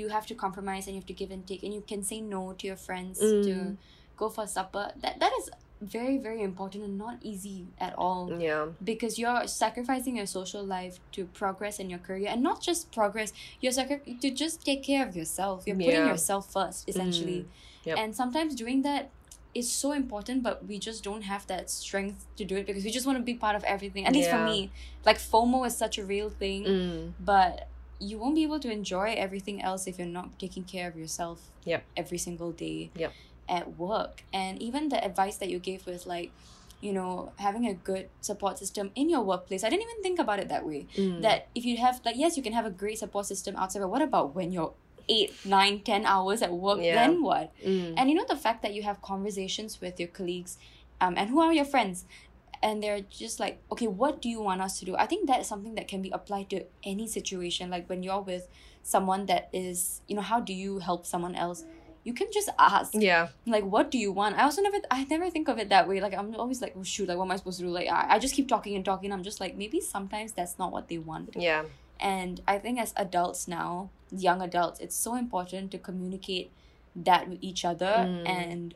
[0.00, 2.18] you have to compromise and you have to give and take and you can say
[2.20, 3.76] no to your friends to Mm.
[4.22, 5.46] go for supper that that is
[5.96, 8.22] very very important and not easy at all.
[8.48, 8.64] Yeah.
[8.92, 13.32] Because you're sacrificing your social life to progress in your career and not just progress
[13.60, 15.64] you're sacri- to just take care of yourself.
[15.66, 16.12] You're putting Yeah.
[16.14, 17.40] yourself first essentially.
[17.88, 17.98] Yep.
[18.02, 19.04] and sometimes doing that
[19.58, 22.90] is so important but we just don't have that strength to do it because we
[22.90, 24.72] just want to be part of everything at least for me
[25.04, 27.14] like fomo is such a real thing Mm.
[27.18, 30.96] but you won't be able to enjoy everything else if you're not taking care of
[30.96, 31.86] yourself Yep.
[31.96, 33.12] every single day Yep.
[33.48, 36.34] at work and even the advice that you gave with like
[36.86, 40.38] you know having a good support system in your workplace i didn't even think about
[40.38, 41.22] it that way Mm.
[41.22, 43.88] that if you have like yes you can have a great support system outside but
[43.94, 44.74] what about when you're
[45.08, 46.94] eight nine ten hours at work Yeah.
[46.94, 47.52] then what?
[47.64, 47.94] Mm.
[47.96, 50.58] and you know the fact that you have conversations with your colleagues
[51.00, 52.04] um, and who are your friends
[52.62, 54.96] and they're just like okay what do you want us to do?
[54.96, 58.22] I think that is something that can be applied to any situation like when you're
[58.22, 58.48] with
[58.82, 61.64] someone that is you know how do you help someone else?
[62.02, 62.92] You can just ask.
[62.94, 63.28] Yeah.
[63.46, 64.36] Like what do you want?
[64.38, 66.00] I also never i never think of it that way.
[66.00, 67.70] Like i'm always like oh shoot like what am i supposed to do?
[67.70, 69.12] Like i, I just keep talking and talking.
[69.12, 71.34] I'm just like maybe sometimes that's not what they want.
[71.36, 71.64] Yeah
[72.00, 76.50] and I think as adults now, young adults, it's so important to communicate
[76.94, 77.86] that with each other.
[77.86, 78.28] Mm.
[78.28, 78.74] And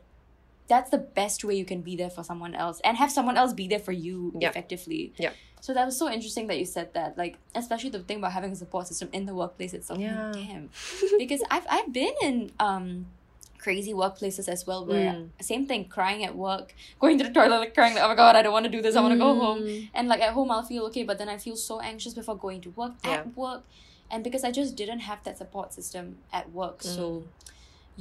[0.67, 3.51] that's the best way you can be there for someone else and have someone else
[3.53, 4.51] be there for you Yep.
[4.51, 5.13] effectively.
[5.17, 5.31] Yeah.
[5.59, 7.17] So that was so interesting that you said that.
[7.17, 9.99] Like, especially the thing about having a support system in the workplace itself.
[9.99, 10.31] Yeah.
[10.33, 10.69] Damn.
[11.19, 13.07] because I've I've been in um
[13.65, 15.29] crazy workplaces as well where Mm.
[15.51, 18.35] same thing, crying at work, going to the toilet like crying like, oh my god,
[18.35, 19.61] I don't want to do this, I want to go home.
[19.63, 19.89] Mm.
[19.93, 22.61] And like at home, I'll feel okay, but then I feel so anxious before going
[22.61, 23.11] to work Yeah.
[23.19, 23.63] at work.
[24.11, 26.05] And because I just didn't have that support system
[26.39, 26.77] at work.
[26.83, 27.23] So, Mm.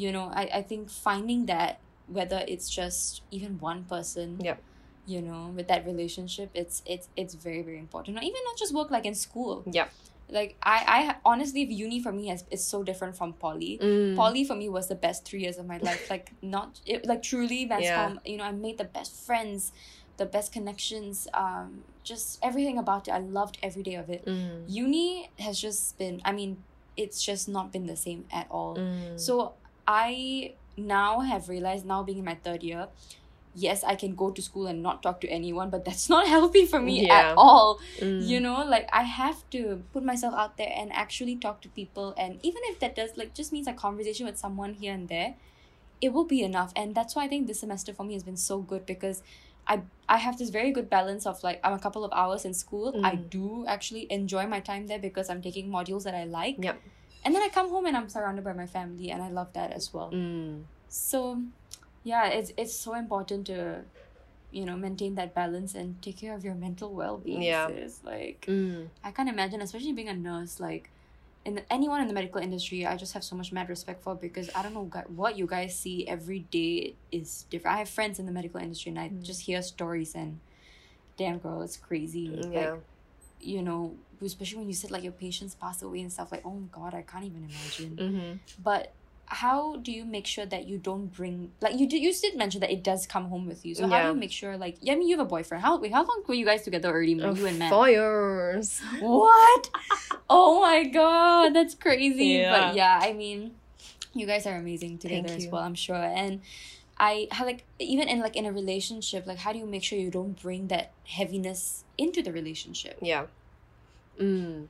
[0.02, 1.78] you know, I, I think finding that,
[2.18, 4.58] whether it's just even one person, Yep.
[5.06, 8.12] you know, with that relationship, it's it's it's very, very important.
[8.18, 9.62] Or even not just work, like in school.
[9.80, 9.88] Yep.
[10.32, 13.78] Like I, I honestly uni for me has is so different from poly.
[13.82, 14.16] Mm.
[14.16, 16.08] Poly for me was the best three years of my life.
[16.10, 18.08] Like not it, like truly mass Yeah.
[18.08, 18.18] comm.
[18.24, 19.72] You know, I made the best friends,
[20.16, 21.28] the best connections.
[21.34, 23.12] Um, just everything about it.
[23.12, 24.24] I loved every day of it.
[24.26, 24.64] Mm.
[24.68, 26.20] Uni has just been.
[26.24, 26.62] I mean,
[26.96, 28.76] it's just not been the same at all.
[28.76, 29.18] Mm.
[29.18, 29.54] So
[29.86, 32.88] I now have realized now being in my third year.
[33.54, 36.66] Yes, I can go to school and not talk to anyone, but that's not healthy
[36.66, 37.18] for me Yeah.
[37.32, 38.26] at all Mm.
[38.28, 39.60] you know like i have to
[39.92, 43.34] put myself out there and actually talk to people and even if that does like
[43.34, 45.34] just means a conversation with someone here and there
[46.00, 48.36] it will be enough and that's why i think this semester for me has been
[48.36, 49.22] so good because
[49.66, 52.54] i i have this very good balance of like i'm a couple of hours in
[52.54, 53.28] school i Mm.
[53.30, 56.80] do actually enjoy my time there because i'm taking modules that i like Yep.
[57.24, 59.72] and then i come home and i'm surrounded by my family and i love that
[59.72, 60.64] as well Mm.
[60.88, 61.42] so
[62.04, 63.82] yeah it's it's so important to
[64.52, 67.68] you know maintain that balance and take care of your mental well-being Yeah.
[67.68, 68.00] sis.
[68.04, 68.88] like Mm.
[69.04, 70.90] I can't imagine, especially being a nurse, like
[71.44, 74.14] in the, anyone in the medical industry, I just have so much mad respect for
[74.14, 77.76] because I don't know what you guys see every day is different.
[77.76, 79.22] I have friends in the medical industry and I Mm.
[79.22, 80.40] just hear stories and
[81.16, 82.26] damn girl, it's crazy.
[82.50, 82.72] Yeah.
[82.72, 82.80] Like,
[83.40, 86.50] you know, especially when you said like your patients pass away and stuff like, oh
[86.52, 87.92] my god, I can't even imagine.
[87.96, 88.62] Mm-hmm.
[88.62, 88.92] But
[89.30, 92.60] how do you make sure that you don't bring like you did you did mention
[92.60, 93.76] that it does come home with you.
[93.76, 95.62] So how do you make sure like yeah, I mean you have a boyfriend.
[95.62, 97.70] How wait how long were you guys together already Oh, you and Matt?
[97.70, 98.80] Four years.
[99.00, 99.70] what?
[100.28, 102.42] Oh my god that's crazy.
[102.42, 102.70] Yeah.
[102.70, 102.98] but yeah.
[103.00, 103.54] I mean
[104.14, 105.94] you guys are amazing together as well I'm sure.
[105.94, 106.40] And
[106.98, 109.96] I how like even in like in a relationship like how do you make sure
[109.96, 112.98] you don't bring that heaviness into the relationship?
[113.00, 113.26] Yeah.
[114.20, 114.66] Mm.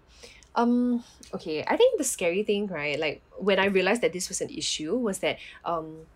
[0.54, 4.40] Um, okay, I think the scary thing, right, like when I realized that this was
[4.40, 6.06] an issue was that um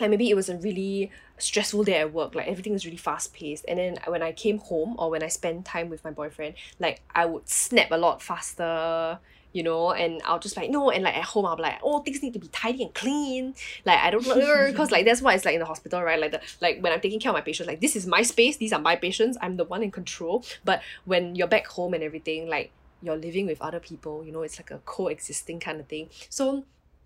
[0.00, 3.34] like maybe it was a really stressful day at work, like everything was really fast
[3.34, 3.64] paced.
[3.68, 7.02] And then when I came home or when I spent time with my boyfriend, like
[7.14, 9.18] I would snap a lot faster,
[9.52, 12.00] you know, and I'll just like no, and like at home I'll be like, oh
[12.00, 13.54] things need to be tidy and clean.
[13.84, 16.18] Like I don't know because like that's why it's like in the hospital, right?
[16.18, 18.56] Like the like when I'm taking care of my patients, like this is my space,
[18.56, 20.44] these are my patients, I'm the one in control.
[20.64, 22.72] But when you're back home and everything, like
[23.02, 26.08] you're living with other people, you know, it's like a coexisting kind of thing.
[26.28, 26.64] So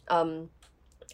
[0.08, 0.50] um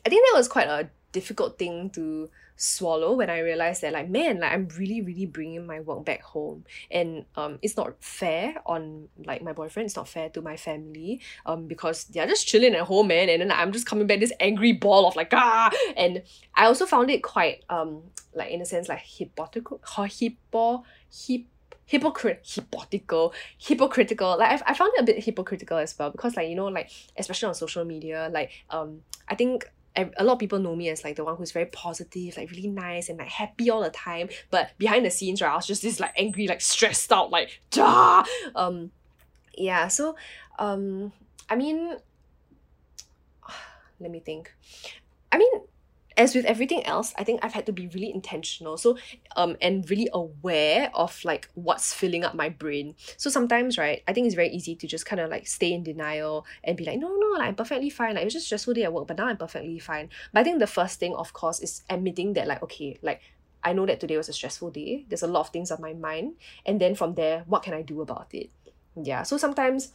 [0.05, 4.09] I think that was quite a difficult thing to swallow when I realized that like
[4.09, 8.55] man like I'm really really bringing my work back home and um it's not fair
[8.65, 12.75] on like my boyfriend it's not fair to my family um because they're just chilling
[12.75, 15.71] at home man and then I'm just coming back this angry ball of like ah
[15.97, 16.23] and
[16.55, 18.03] I also found it quite um
[18.35, 21.43] like in a sense like hypocritical hypo hip
[21.87, 24.39] hypocrite hypocritical hypocritical.
[24.39, 26.91] Like I, I found it a bit hypocritical as well because like you know like
[27.17, 31.05] especially on social media like um I think a lot of people know me as
[31.05, 34.29] like the one who's very positive like really nice and like happy all the time.
[34.51, 37.61] But behind the scenes right I was just this like angry like stressed out like
[38.55, 38.91] um
[39.57, 40.17] yeah so
[40.59, 41.13] um
[41.51, 41.97] I mean
[44.01, 44.53] let me think.
[45.31, 45.53] I mean
[46.17, 48.77] as with everything else I think I've had to be really intentional.
[48.77, 48.99] So
[49.37, 52.95] um and really aware of like what's filling up my brain.
[53.17, 55.83] So sometimes right I think it's very easy to just kind of like stay in
[55.83, 58.15] denial and be like no no like, I'm perfectly fine.
[58.15, 60.11] Like it was just a stressful day at work but now I'm perfectly fine.
[60.33, 63.21] But I think the first thing of course is admitting that like okay like
[63.65, 65.07] I know that today was a stressful day.
[65.09, 66.35] There's a lot of things on my mind.
[66.67, 68.51] And then from there what can I do about it?
[69.01, 69.23] Yeah.
[69.23, 69.93] So sometimes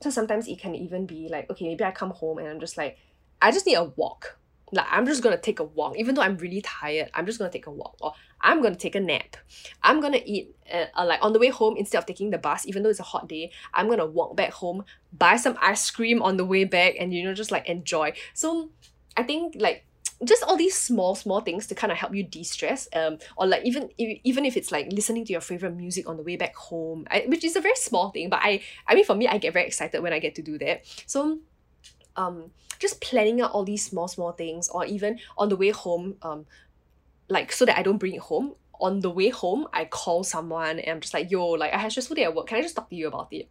[0.00, 2.76] so sometimes it can even be like okay maybe I come home and I'm just
[2.76, 2.98] like
[3.40, 4.38] I just need a walk
[4.72, 5.96] like I'm just gonna take a walk.
[5.96, 7.96] Even though I'm really tired I'm just gonna take a walk.
[8.00, 9.36] Or I'm gonna take a nap.
[9.82, 12.66] I'm gonna eat uh, uh, like on the way home instead of taking the bus
[12.66, 16.22] even though it's a hot day I'm gonna walk back home buy some ice cream
[16.22, 18.12] on the way back and you know just like enjoy.
[18.34, 18.70] So
[19.16, 19.86] I think like
[20.24, 23.64] just all these small small things to kind of help you de-stress um or like
[23.64, 27.06] even even if it's like listening to your favorite music on the way back home
[27.10, 29.52] I, which is a very small thing but I I mean for me I get
[29.52, 30.86] very excited when I get to do that.
[31.06, 31.40] So
[32.16, 36.16] um just planning out all these small small things or even on the way home
[36.22, 36.46] um
[37.28, 40.78] like so that I don't bring it home on the way home I call someone
[40.78, 42.46] and I'm just like yo like I had stressful day at work.
[42.46, 43.48] Can I just talk to you about it?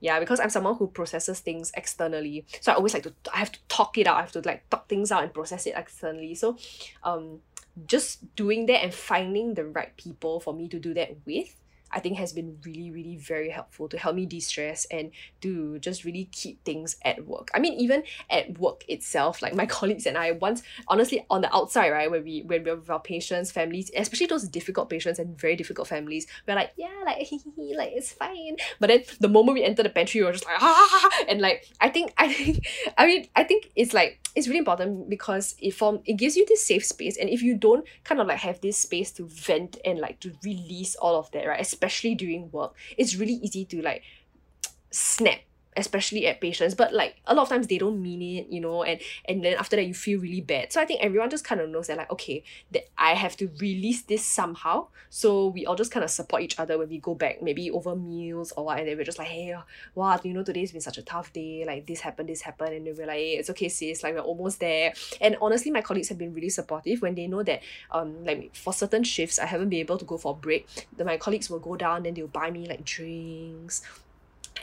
[0.00, 2.44] Yeah because I'm someone who processes things externally.
[2.60, 4.16] So I always like to I have to talk it out.
[4.16, 6.34] I have to like talk things out and process it externally.
[6.34, 6.58] So
[7.02, 7.40] um
[7.86, 11.54] just doing that and finding the right people for me to do that with
[11.94, 16.04] I think has been really, really very helpful to help me de-stress and to just
[16.04, 17.50] really keep things at work.
[17.54, 21.54] I mean, even at work itself, like my colleagues and I once honestly on the
[21.54, 25.38] outside, right, when we when we're with our patients, families, especially those difficult patients and
[25.38, 27.18] very difficult families, we're like, yeah, like
[27.56, 28.56] like it's fine.
[28.80, 31.88] But then the moment we enter the pantry, we're just like ah and like I
[31.88, 32.66] think I think
[32.98, 36.44] I mean I think it's like it's really important because it form it gives you
[36.46, 39.76] this safe space and if you don't kind of like have this space to vent
[39.84, 41.83] and like to release all of that right especially
[42.14, 44.02] during work it's really easy to like
[44.90, 45.40] snap
[45.76, 48.82] especially at patients but like a lot of times they don't mean it you know
[48.82, 50.72] and and then after that you feel really bad.
[50.72, 53.50] So i think everyone just kind of knows that like okay that i have to
[53.58, 54.88] release this somehow.
[55.10, 57.94] So we all just kind of support each other when we go back maybe over
[57.94, 59.54] meals or what and then we're just like hey
[59.94, 61.64] wow you know today's been such a tough day.
[61.66, 64.02] Like this happened this happened and then we're like hey, it's okay sis.
[64.02, 64.92] Like we're almost there.
[65.20, 68.72] And honestly my colleagues have been really supportive when they know that um like for
[68.72, 70.66] certain shifts i haven't been able to go for a break.
[70.96, 73.82] Then my colleagues will go down then they'll buy me like drinks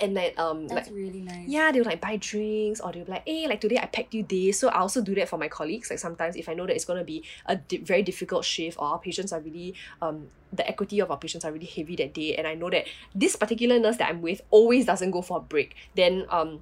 [0.01, 1.47] and then um like really nice.
[1.47, 4.23] yeah, they'll like buy drinks or they'll be like, hey, like today I packed you
[4.23, 4.59] this.
[4.59, 5.89] So I also do that for my colleagues.
[5.89, 8.85] Like sometimes if I know that it's gonna be a di- very difficult shift or
[8.85, 12.35] our patients are really um the equity of our patients are really heavy that day,
[12.35, 12.85] and I know that
[13.15, 16.61] this particular nurse that I'm with always doesn't go for a break, then um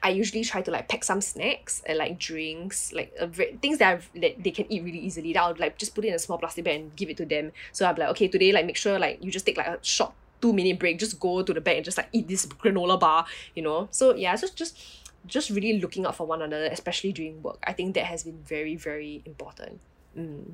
[0.00, 3.26] I usually try to like pack some snacks and like drinks, like uh,
[3.60, 5.32] things that I've, that they can eat really easily.
[5.32, 7.26] That I'll like just put it in a small plastic bag and give it to
[7.26, 7.50] them.
[7.72, 10.12] So I'm like, okay, today like make sure like you just take like a short
[10.40, 13.26] two minute break, just go to the bag and just like eat this granola bar,
[13.54, 13.88] you know.
[13.90, 14.78] So yeah, so just
[15.26, 17.58] just really looking out for one another, especially during work.
[17.66, 19.80] I think that has been very very important.
[20.16, 20.52] Mm.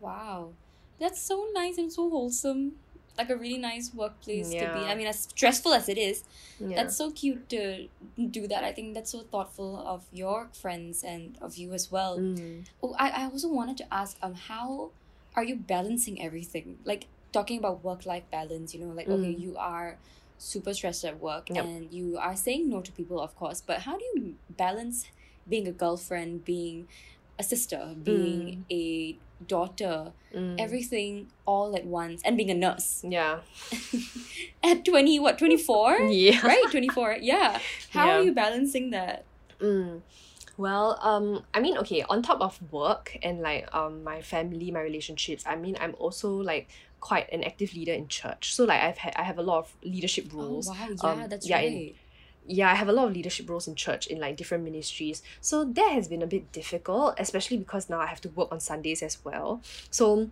[0.00, 0.50] Wow.
[0.98, 2.72] That's so nice and so wholesome.
[3.18, 4.80] like a really nice workplace to be.
[4.88, 6.24] I mean, as stressful as it is,
[6.58, 6.76] Yeah.
[6.76, 7.88] that's so cute to
[8.30, 8.64] do that.
[8.64, 12.18] I think that's so thoughtful of your friends and of you as well.
[12.18, 12.64] Mm.
[12.82, 14.92] Oh, I, I also wanted to ask um how
[15.36, 16.78] are you balancing everything?
[16.84, 19.40] Like talking about work life balance, you know, like okay, Mm.
[19.40, 19.98] you are
[20.38, 21.64] super stressed at work Yep.
[21.64, 25.04] and you are saying no to people of course, but how do you balance
[25.48, 26.88] being a girlfriend, being
[27.38, 30.56] a sister, being a daughter, Mm.
[30.58, 33.40] everything all at once and being a nurse yeah.
[34.62, 36.40] at 20 what 24 Yeah.
[36.46, 37.58] right 24 yeah
[37.90, 38.16] how Yeah.
[38.18, 39.26] are you balancing that
[39.60, 40.00] Mm.
[40.56, 44.80] Well, um, I mean, okay, on top of work and like um my family, my
[44.80, 46.70] relationships, I mean, I'm also like
[47.00, 48.54] quite an active leader in church.
[48.54, 50.68] So like I've had I have a lot of leadership oh roles.
[50.68, 51.94] wow yeah um, that's yeah, right in-
[52.46, 55.22] yeah, I have a lot of leadership roles in church in like different ministries.
[55.40, 58.60] So that has been a bit difficult, especially because now I have to work on
[58.60, 59.60] Sundays as well.
[59.90, 60.30] So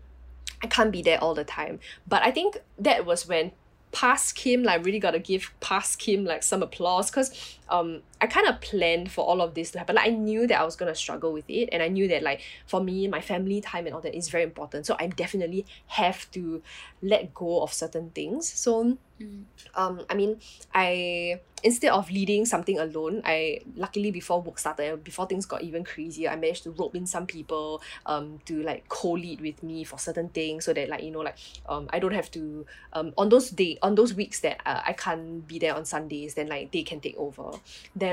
[0.62, 1.78] I can't be there all the time.
[2.06, 3.52] But I think that was when
[3.92, 8.46] past Kim, like really gotta give past Kim like some applause because um I kind
[8.48, 9.96] of planned for all of this to happen.
[9.96, 12.40] Like I knew that I was gonna struggle with it, and I knew that like
[12.66, 14.86] for me, my family time and all that is very important.
[14.86, 16.62] So I definitely have to
[17.02, 18.48] let go of certain things.
[18.52, 19.46] So Mm.
[19.74, 20.38] um I mean
[20.72, 25.82] I instead of leading something alone, I luckily before work started, before things got even
[25.82, 29.98] crazier, I managed to rope in some people um to like co-lead with me for
[29.98, 31.36] certain things so that like you know like
[31.68, 34.92] um I don't have to um on those day on those weeks that uh, I
[34.92, 37.58] can't be there on Sundays, then like they can take over.
[37.96, 38.07] Then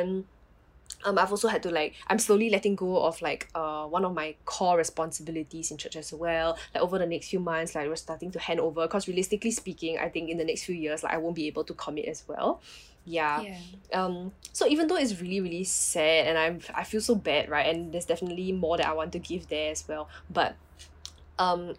[1.06, 4.14] um, I've also had to like I'm slowly letting go of like uh one of
[4.14, 6.58] my core responsibilities in church as well.
[6.74, 10.00] Like over the next few months, like we're starting to hand over because realistically speaking,
[10.00, 12.24] I think in the next few years, like I won't be able to commit as
[12.28, 12.62] well.
[13.06, 13.42] Yeah.
[13.42, 13.60] yeah
[13.94, 14.32] Um.
[14.52, 17.74] So even though it's really really sad and I'm I feel so bad, right?
[17.74, 20.10] And there's definitely more that I want to give there as well.
[20.30, 20.56] But
[21.38, 21.76] um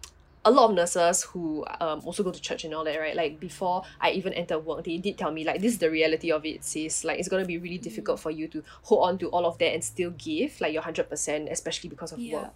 [0.47, 3.17] a lot of nurses who um also go to church and all that right?
[3.17, 6.31] Like before I even entered work they did tell me like this is the reality
[6.33, 7.05] of it sis.
[7.05, 9.75] Like it's gonna be really difficult for you to hold on to all of that
[9.75, 12.35] and still give like your hundred percent especially because of Yeah.
[12.35, 12.51] work.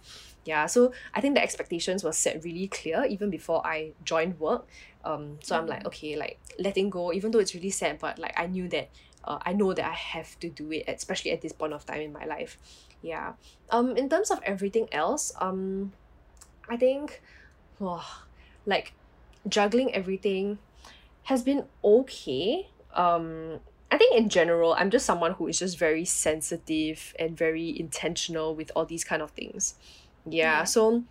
[0.45, 0.65] Yeah.
[0.67, 4.67] So I think the expectations were set really clear even before I joined work.
[5.03, 5.87] Um so I'm like Mhm.
[5.87, 8.89] okay like letting go even though it's really sad but like I knew that
[9.23, 12.01] uh, I know that I have to do it especially at this point of time
[12.01, 12.57] in my life.
[13.01, 13.33] Yeah.
[13.69, 15.93] Um in terms of everything else um
[16.69, 17.21] I think
[17.81, 18.03] wow,
[18.65, 18.93] like
[19.47, 20.59] juggling everything
[21.23, 22.69] has been okay.
[22.93, 23.59] Um
[23.91, 28.55] I think in general I'm just someone who is just very sensitive and very intentional
[28.55, 29.75] with all these kind of things.
[30.25, 30.63] Yeah.
[30.63, 31.03] so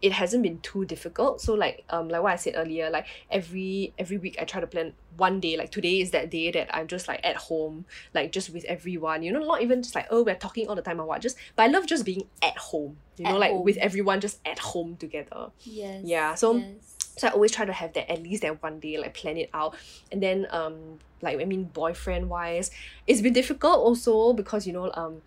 [0.00, 3.92] it hasn't been too difficult so like um like what I said earlier like every
[3.98, 6.86] every week I try to plan one day like today is that day that I'm
[6.86, 7.84] just like at home
[8.14, 10.82] like just with everyone you know not even just like oh we're talking all the
[10.82, 13.64] time or what just but I love just being at home you know like home.
[13.64, 16.94] with everyone just at home together yes Yeah, so- yes.
[17.16, 19.50] so I always try to have that at least that one day, like plan it
[19.52, 19.74] out.
[20.12, 22.70] And then um like I mean boyfriend wise,
[23.08, 25.22] it's been difficult also because you know um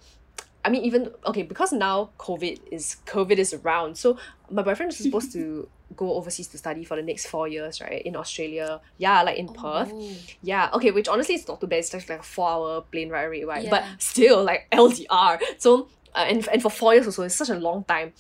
[0.64, 3.98] I mean even okay, because now COVID is COVID is around.
[3.98, 4.18] So
[4.50, 8.02] my boyfriend is supposed to go overseas to study for the next four years, right?
[8.04, 8.80] In Australia.
[8.98, 9.94] Yeah, like in Oh, Perth.
[10.42, 11.80] Yeah, okay, which honestly it's not too bad.
[11.80, 13.46] It's just like a four hour plane ride, right?
[13.48, 13.70] right?
[13.70, 15.40] But still, like LDR.
[15.58, 18.14] So, uh, and, and for four years also, it's such a long time.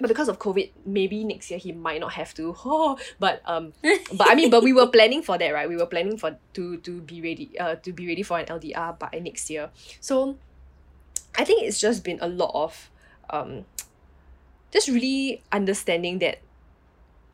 [0.00, 2.54] But because of COVID, maybe next year he might not have to.
[2.64, 3.72] Oh, but um,
[4.12, 5.68] but I mean, but we were planning for that, right?
[5.68, 8.98] We were planning for to to be ready, uh, to be ready for an LDR
[8.98, 9.70] by next year.
[10.00, 10.38] So,
[11.36, 12.90] I think it's just been a lot of,
[13.30, 13.64] um,
[14.72, 16.40] just really understanding that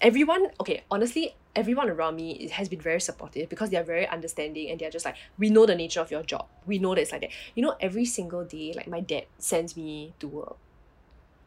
[0.01, 4.71] everyone okay honestly everyone around me has been very supportive because they are very understanding
[4.71, 6.47] and they're just like we know the nature of your job.
[6.67, 7.31] We know that it's like that.
[7.55, 10.57] You know every single day like my dad sends me to work.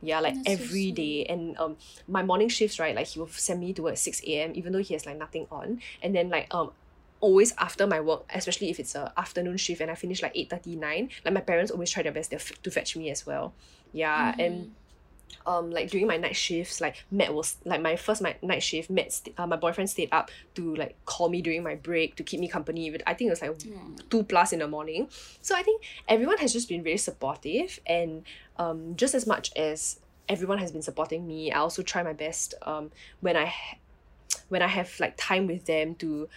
[0.02, 1.26] Yeah like That's so every day.
[1.26, 1.78] And um
[2.08, 4.72] my morning shifts right like he will send me to work at 6 a.m even
[4.74, 5.82] though he has like nothing on.
[6.02, 6.72] And then like um
[7.20, 11.10] always after my work especially if it's a afternoon shift and I finish like 8:39
[11.26, 13.54] like my parents always try their best to, f- to fetch me as well.
[13.94, 14.72] Yeah and
[15.46, 18.90] um like during my night shifts like Matt was like my first my night shift
[18.90, 22.24] Matt st- uh, my boyfriend stayed up to like call me during my break to
[22.24, 24.10] keep me company with I think it was like Mm.
[24.10, 25.10] two plus in the morning.
[25.42, 28.24] So I think everyone has just been very supportive and
[28.58, 30.00] um just as much as
[30.30, 32.92] everyone has been supporting me I also try my best um
[33.22, 33.78] when I ha-
[34.50, 36.30] when I have like time with them to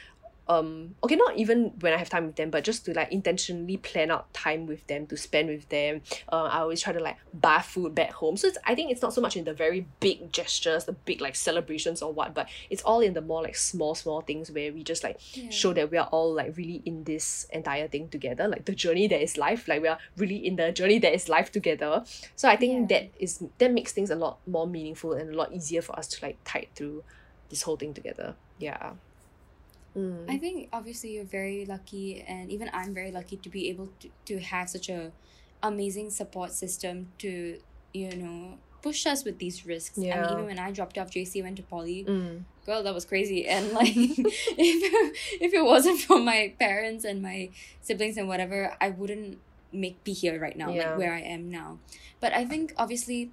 [0.51, 3.76] um okay not even when I have time with them but just to like intentionally
[3.76, 6.03] plan out time with them to spend with them.
[6.32, 8.36] Uh, I always try to like buy food back home.
[8.36, 11.20] So it's I think it's not so much in the very big gestures the big
[11.20, 14.72] like celebrations or what but it's all in the more like small small things where
[14.72, 15.51] we just like Yeah.
[15.51, 17.26] show that we are all like really in this
[17.61, 20.72] entire thing together like the journey that is life like we are really in the
[20.72, 21.92] journey that is life together.
[22.34, 22.86] So I think Yeah.
[22.92, 26.09] that is that makes things a lot more meaningful and a lot easier for us
[26.09, 27.05] to like tide through
[27.51, 28.34] this whole thing together.
[28.59, 28.94] Yeah
[29.97, 30.30] Mm.
[30.30, 34.09] I think obviously you're very lucky, and even I'm very lucky to be able to,
[34.26, 35.12] to have such a
[35.62, 37.59] amazing support system to
[37.93, 39.99] you know push us with these risks.
[39.99, 40.32] I mean, Yeah.
[40.32, 42.45] even when I dropped off JC, went to poly, Mm.
[42.64, 43.47] girl, that was crazy.
[43.47, 44.80] And like, if
[45.41, 47.51] if it wasn't for my parents and my
[47.82, 49.38] siblings and whatever, I wouldn't
[49.72, 50.91] make be here right now, Yeah.
[50.91, 51.78] like where I am now.
[52.20, 53.30] But I think obviously,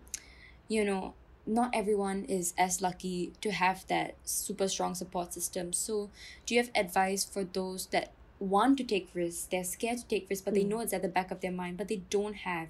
[0.67, 1.13] you know,
[1.47, 5.73] not everyone is as lucky to have that super strong support system.
[5.73, 6.11] So,
[6.45, 9.47] do you have advice for those that want to take risks?
[9.47, 10.69] They're scared to take risks, but they Mm.
[10.69, 12.69] know it's at the back of their mind, but they don't have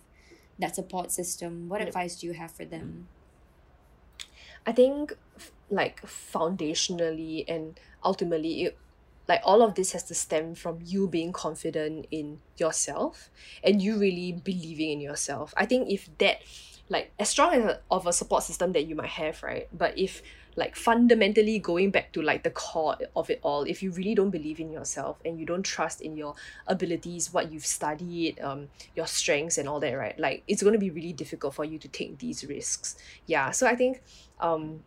[0.59, 1.69] that support system.
[1.69, 1.83] What Yep.
[1.83, 3.09] advice do you have for them?
[4.65, 5.13] I think
[5.69, 8.81] like foundationally and ultimately it,
[9.27, 13.29] like all of this has to stem from you being confident in yourself
[13.63, 15.53] and you really believing in yourself.
[15.57, 16.37] I think if that
[16.89, 19.67] like as strong as a, of a support system that you might have, right?
[19.73, 20.21] But if
[20.55, 24.31] like fundamentally going back to like the core of it all, if you really don't
[24.31, 26.33] believe in yourself and you don't trust in your
[26.65, 30.17] abilities, what you've studied, um, your strengths and all that, right?
[30.17, 32.95] Like it's gonna be really difficult for you to take these risks.
[33.25, 33.51] Yeah.
[33.51, 34.01] So I think
[34.39, 34.83] um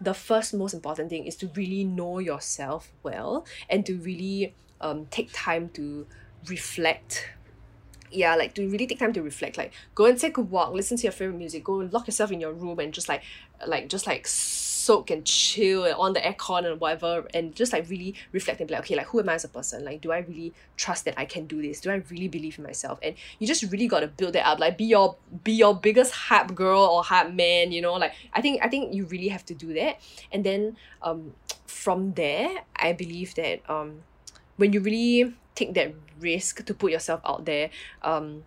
[0.00, 5.06] the first most important thing is to really know yourself well and to really um
[5.06, 6.06] take time to
[6.48, 7.30] reflect
[8.14, 10.96] yeah like to really take time to reflect like go and take a walk listen
[10.96, 13.22] to your favorite music go and lock yourself in your room and just like
[13.66, 14.26] like just like
[14.84, 18.68] soak and chill and on the aircon and whatever and just like really reflect and
[18.68, 19.84] be like okay like who am I as a person?
[19.84, 21.80] Like do I really trust that I can do this?
[21.80, 22.98] Do I really believe in myself?
[23.02, 26.12] And you just really got to build that up like be your be your biggest
[26.12, 29.44] hype girl or hype man you know like I think I think you really have
[29.46, 30.00] to do that.
[30.30, 31.32] And then um
[31.66, 34.02] from there I believe that um
[34.56, 37.70] when you really take that risk to put yourself out there
[38.02, 38.44] um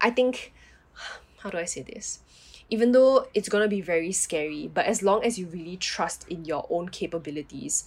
[0.00, 0.52] I think
[1.38, 2.20] how do I say this?
[2.68, 6.44] Even though it's gonna be very scary but as long as you really trust in
[6.44, 7.84] your own capabilities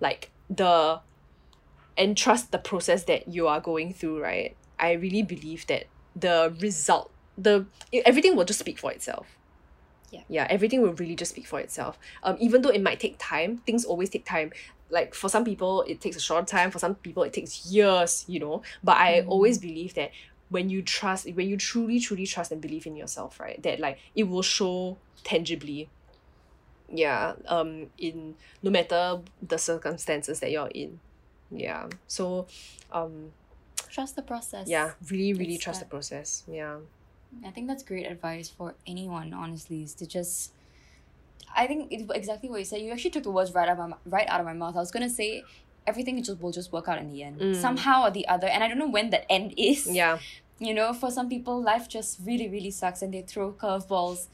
[0.00, 1.00] like the
[1.96, 4.56] and trust the process that you are going through right?
[4.78, 7.66] I really believe that the result the
[8.04, 9.26] everything will just speak for itself.
[10.10, 10.22] Yeah.
[10.28, 11.98] yeah everything will really just speak for itself.
[12.22, 14.52] Um even though it might take time things always take time
[14.90, 16.70] like for some people it takes a short time.
[16.70, 18.62] For some people it takes years you know?
[18.82, 19.28] But i Mm.
[19.28, 20.10] always believe that
[20.50, 23.98] when you trust when you truly truly trust and believe in yourself right that like
[24.14, 25.88] it will show tangibly.
[26.90, 31.00] Yeah um in no matter the circumstances that you're in.
[31.50, 31.88] Yeah.
[32.06, 32.46] So
[32.92, 33.32] um
[33.90, 34.68] Trust the process.
[34.68, 36.44] yeah really really It's trust that- the process.
[36.48, 36.78] Yeah.
[37.44, 40.52] I think that's great advice for anyone, honestly, is to just.
[41.56, 42.80] I think it's exactly what you said.
[42.80, 44.76] You actually took the words right out of my right out of my mouth.
[44.76, 45.42] I was gonna say
[45.86, 47.54] everything just will just work out in the end, Mm.
[47.56, 48.46] somehow or the other.
[48.46, 49.86] And I don't know when that end is.
[49.86, 50.18] yeah
[50.60, 54.26] You know, for some people, life just really really sucks, and they throw curveballs,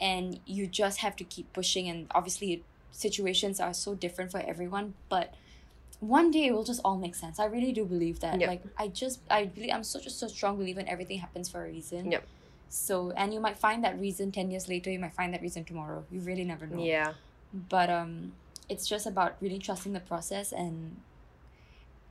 [0.00, 1.88] and you just have to keep pushing.
[1.88, 2.62] And obviously,
[2.92, 5.34] situations are so different for everyone, but
[6.00, 7.38] one day it will just all make sense.
[7.38, 8.38] I really do believe that.
[8.40, 8.48] Yep.
[8.48, 11.64] Like I just I really I'm such a so strong believer in everything happens for
[11.64, 12.10] a reason.
[12.12, 12.24] Yep.
[12.68, 15.64] So and you might find that reason ten years later, you might find that reason
[15.64, 16.04] tomorrow.
[16.10, 16.82] You really never know.
[16.82, 17.12] yeah
[17.52, 18.32] But um
[18.68, 20.96] it's just about really trusting the process and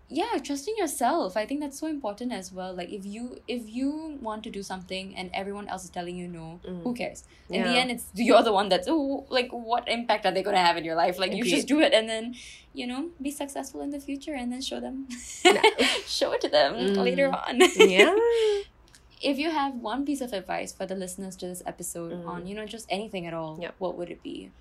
[0.07, 1.35] yeah, trusting yourself.
[1.35, 2.75] I think that's so important as well.
[2.75, 6.27] Like if you if you want to do something and everyone else is telling you
[6.27, 6.83] no, Mm.
[6.83, 7.23] who cares?
[7.49, 10.59] In the end it's you're the one that's oh like what impact are they gonna
[10.63, 11.17] have in your life?
[11.17, 12.35] Like you just do it and then,
[12.73, 15.07] you know, be successful in the future and then show them
[16.05, 16.97] show it to them Mm.
[17.03, 17.59] later on.
[17.75, 18.15] yeah
[19.21, 22.27] if you have one piece of advice for the listeners to this episode Mm.
[22.27, 23.75] on, you know, just anything at all, Yep.
[23.79, 24.51] what would it be?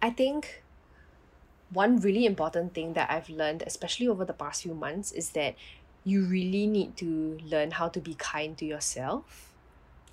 [0.00, 0.62] I think
[1.72, 5.54] one really important thing that I've learned, especially over the past few months, is that
[6.04, 9.52] you really need to learn how to be kind to yourself.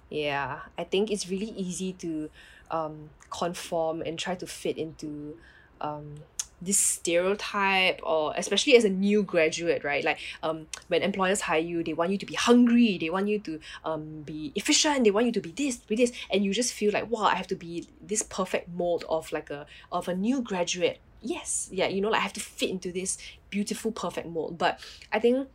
[0.09, 2.29] Yeah, I think it's really easy to
[2.71, 5.37] um, conform and try to fit into
[5.81, 6.15] um,
[6.61, 10.03] this stereotype, or especially as a new graduate, right?
[10.03, 13.39] Like um, when employers hire you, they want you to be hungry, they want you
[13.39, 16.73] to um, be efficient, they want you to be this, be this, and you just
[16.73, 20.15] feel like, wow, I have to be this perfect mold of like a of a
[20.15, 20.99] new graduate.
[21.21, 23.17] Yes, yeah, you know, like I have to fit into this
[23.49, 24.57] beautiful, perfect mold.
[24.57, 24.79] But
[25.11, 25.47] I think,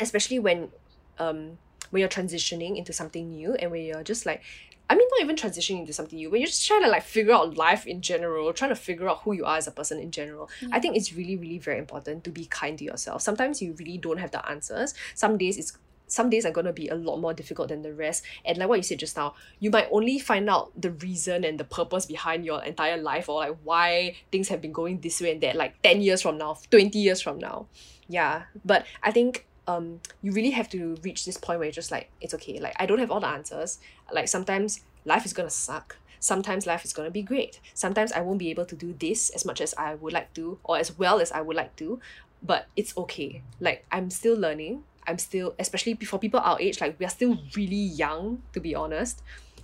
[0.00, 0.70] especially when
[1.18, 1.58] um
[1.90, 4.42] when you're transitioning into something new and when you're just like
[4.90, 7.32] I mean not even transitioning into something new, when you're just trying to like figure
[7.32, 10.10] out life in general, trying to figure out who you are as a person in
[10.10, 10.50] general.
[10.70, 13.22] I think it's really, really very important to be kind to yourself.
[13.22, 14.94] Sometimes you really don't have the answers.
[15.14, 15.78] Some days it's
[16.12, 18.22] some days are gonna be a lot more difficult than the rest.
[18.44, 21.58] And like what you said just now, you might only find out the reason and
[21.58, 25.32] the purpose behind your entire life or like why things have been going this way
[25.32, 27.66] and that like 10 years from now, 20 years from now.
[28.08, 28.42] Yeah.
[28.62, 32.10] But I think um you really have to reach this point where you're just like,
[32.20, 32.58] it's okay.
[32.60, 33.78] Like I don't have all the answers.
[34.12, 35.96] Like sometimes life is gonna suck.
[36.22, 39.44] sometimes life is to be great sometimes i won't be able to do this as
[39.44, 41.98] much as i would like to or as well as i would like to
[42.42, 46.96] but it's okay like i'm still learning i'm still especially for people our age like
[47.00, 49.20] we are still really young to be honest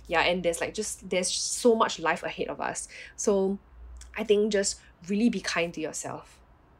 [0.07, 3.57] yeah and there's like just there's so much life ahead of us so
[4.17, 6.38] i think just really be kind to yourself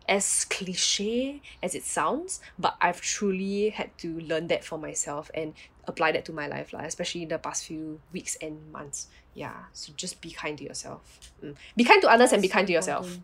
[0.10, 5.54] as cliche as it sounds but i've truly had to learn that for myself and
[5.88, 9.70] apply that to my life lah, especially in the past few weeks and months yeah
[9.72, 11.56] so just be kind to yourself mm.
[11.78, 13.20] be kind to others and be kind to yourself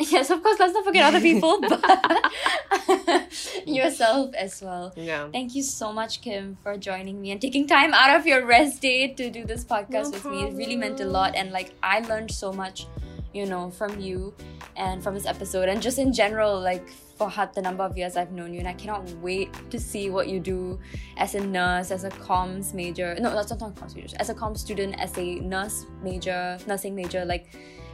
[0.00, 0.58] Yes, of course.
[0.58, 1.76] Let's not forget other people, but
[3.66, 4.92] yourself as well.
[4.96, 8.46] yeah Thank you so much, Kim, for joining me and taking time out of your
[8.46, 10.44] rest day to do this podcast No with me.
[10.44, 12.86] It really meant a lot, and like I learned so much,
[13.32, 14.34] you know, from you
[14.76, 18.16] and from this episode, and just in general, like for how the number of years
[18.16, 20.78] I've known you, and I cannot wait to see what you do
[21.16, 23.14] as a nurse, as a comms major.
[23.20, 24.16] No, that's not comms major.
[24.18, 27.46] As a comms student, as a nurse major, nursing major, like.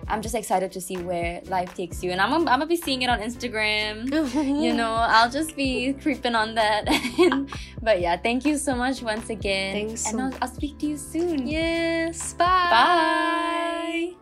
[0.09, 3.03] I'm just excited to see where life takes you, and I'm, I'm gonna be seeing
[3.03, 4.07] it on Instagram
[4.63, 6.85] you know i'll just be creeping on that
[7.83, 10.87] but yeah thank you so much once again Thanks and so- I'll, I'll speak to
[10.87, 14.15] you soon yes bye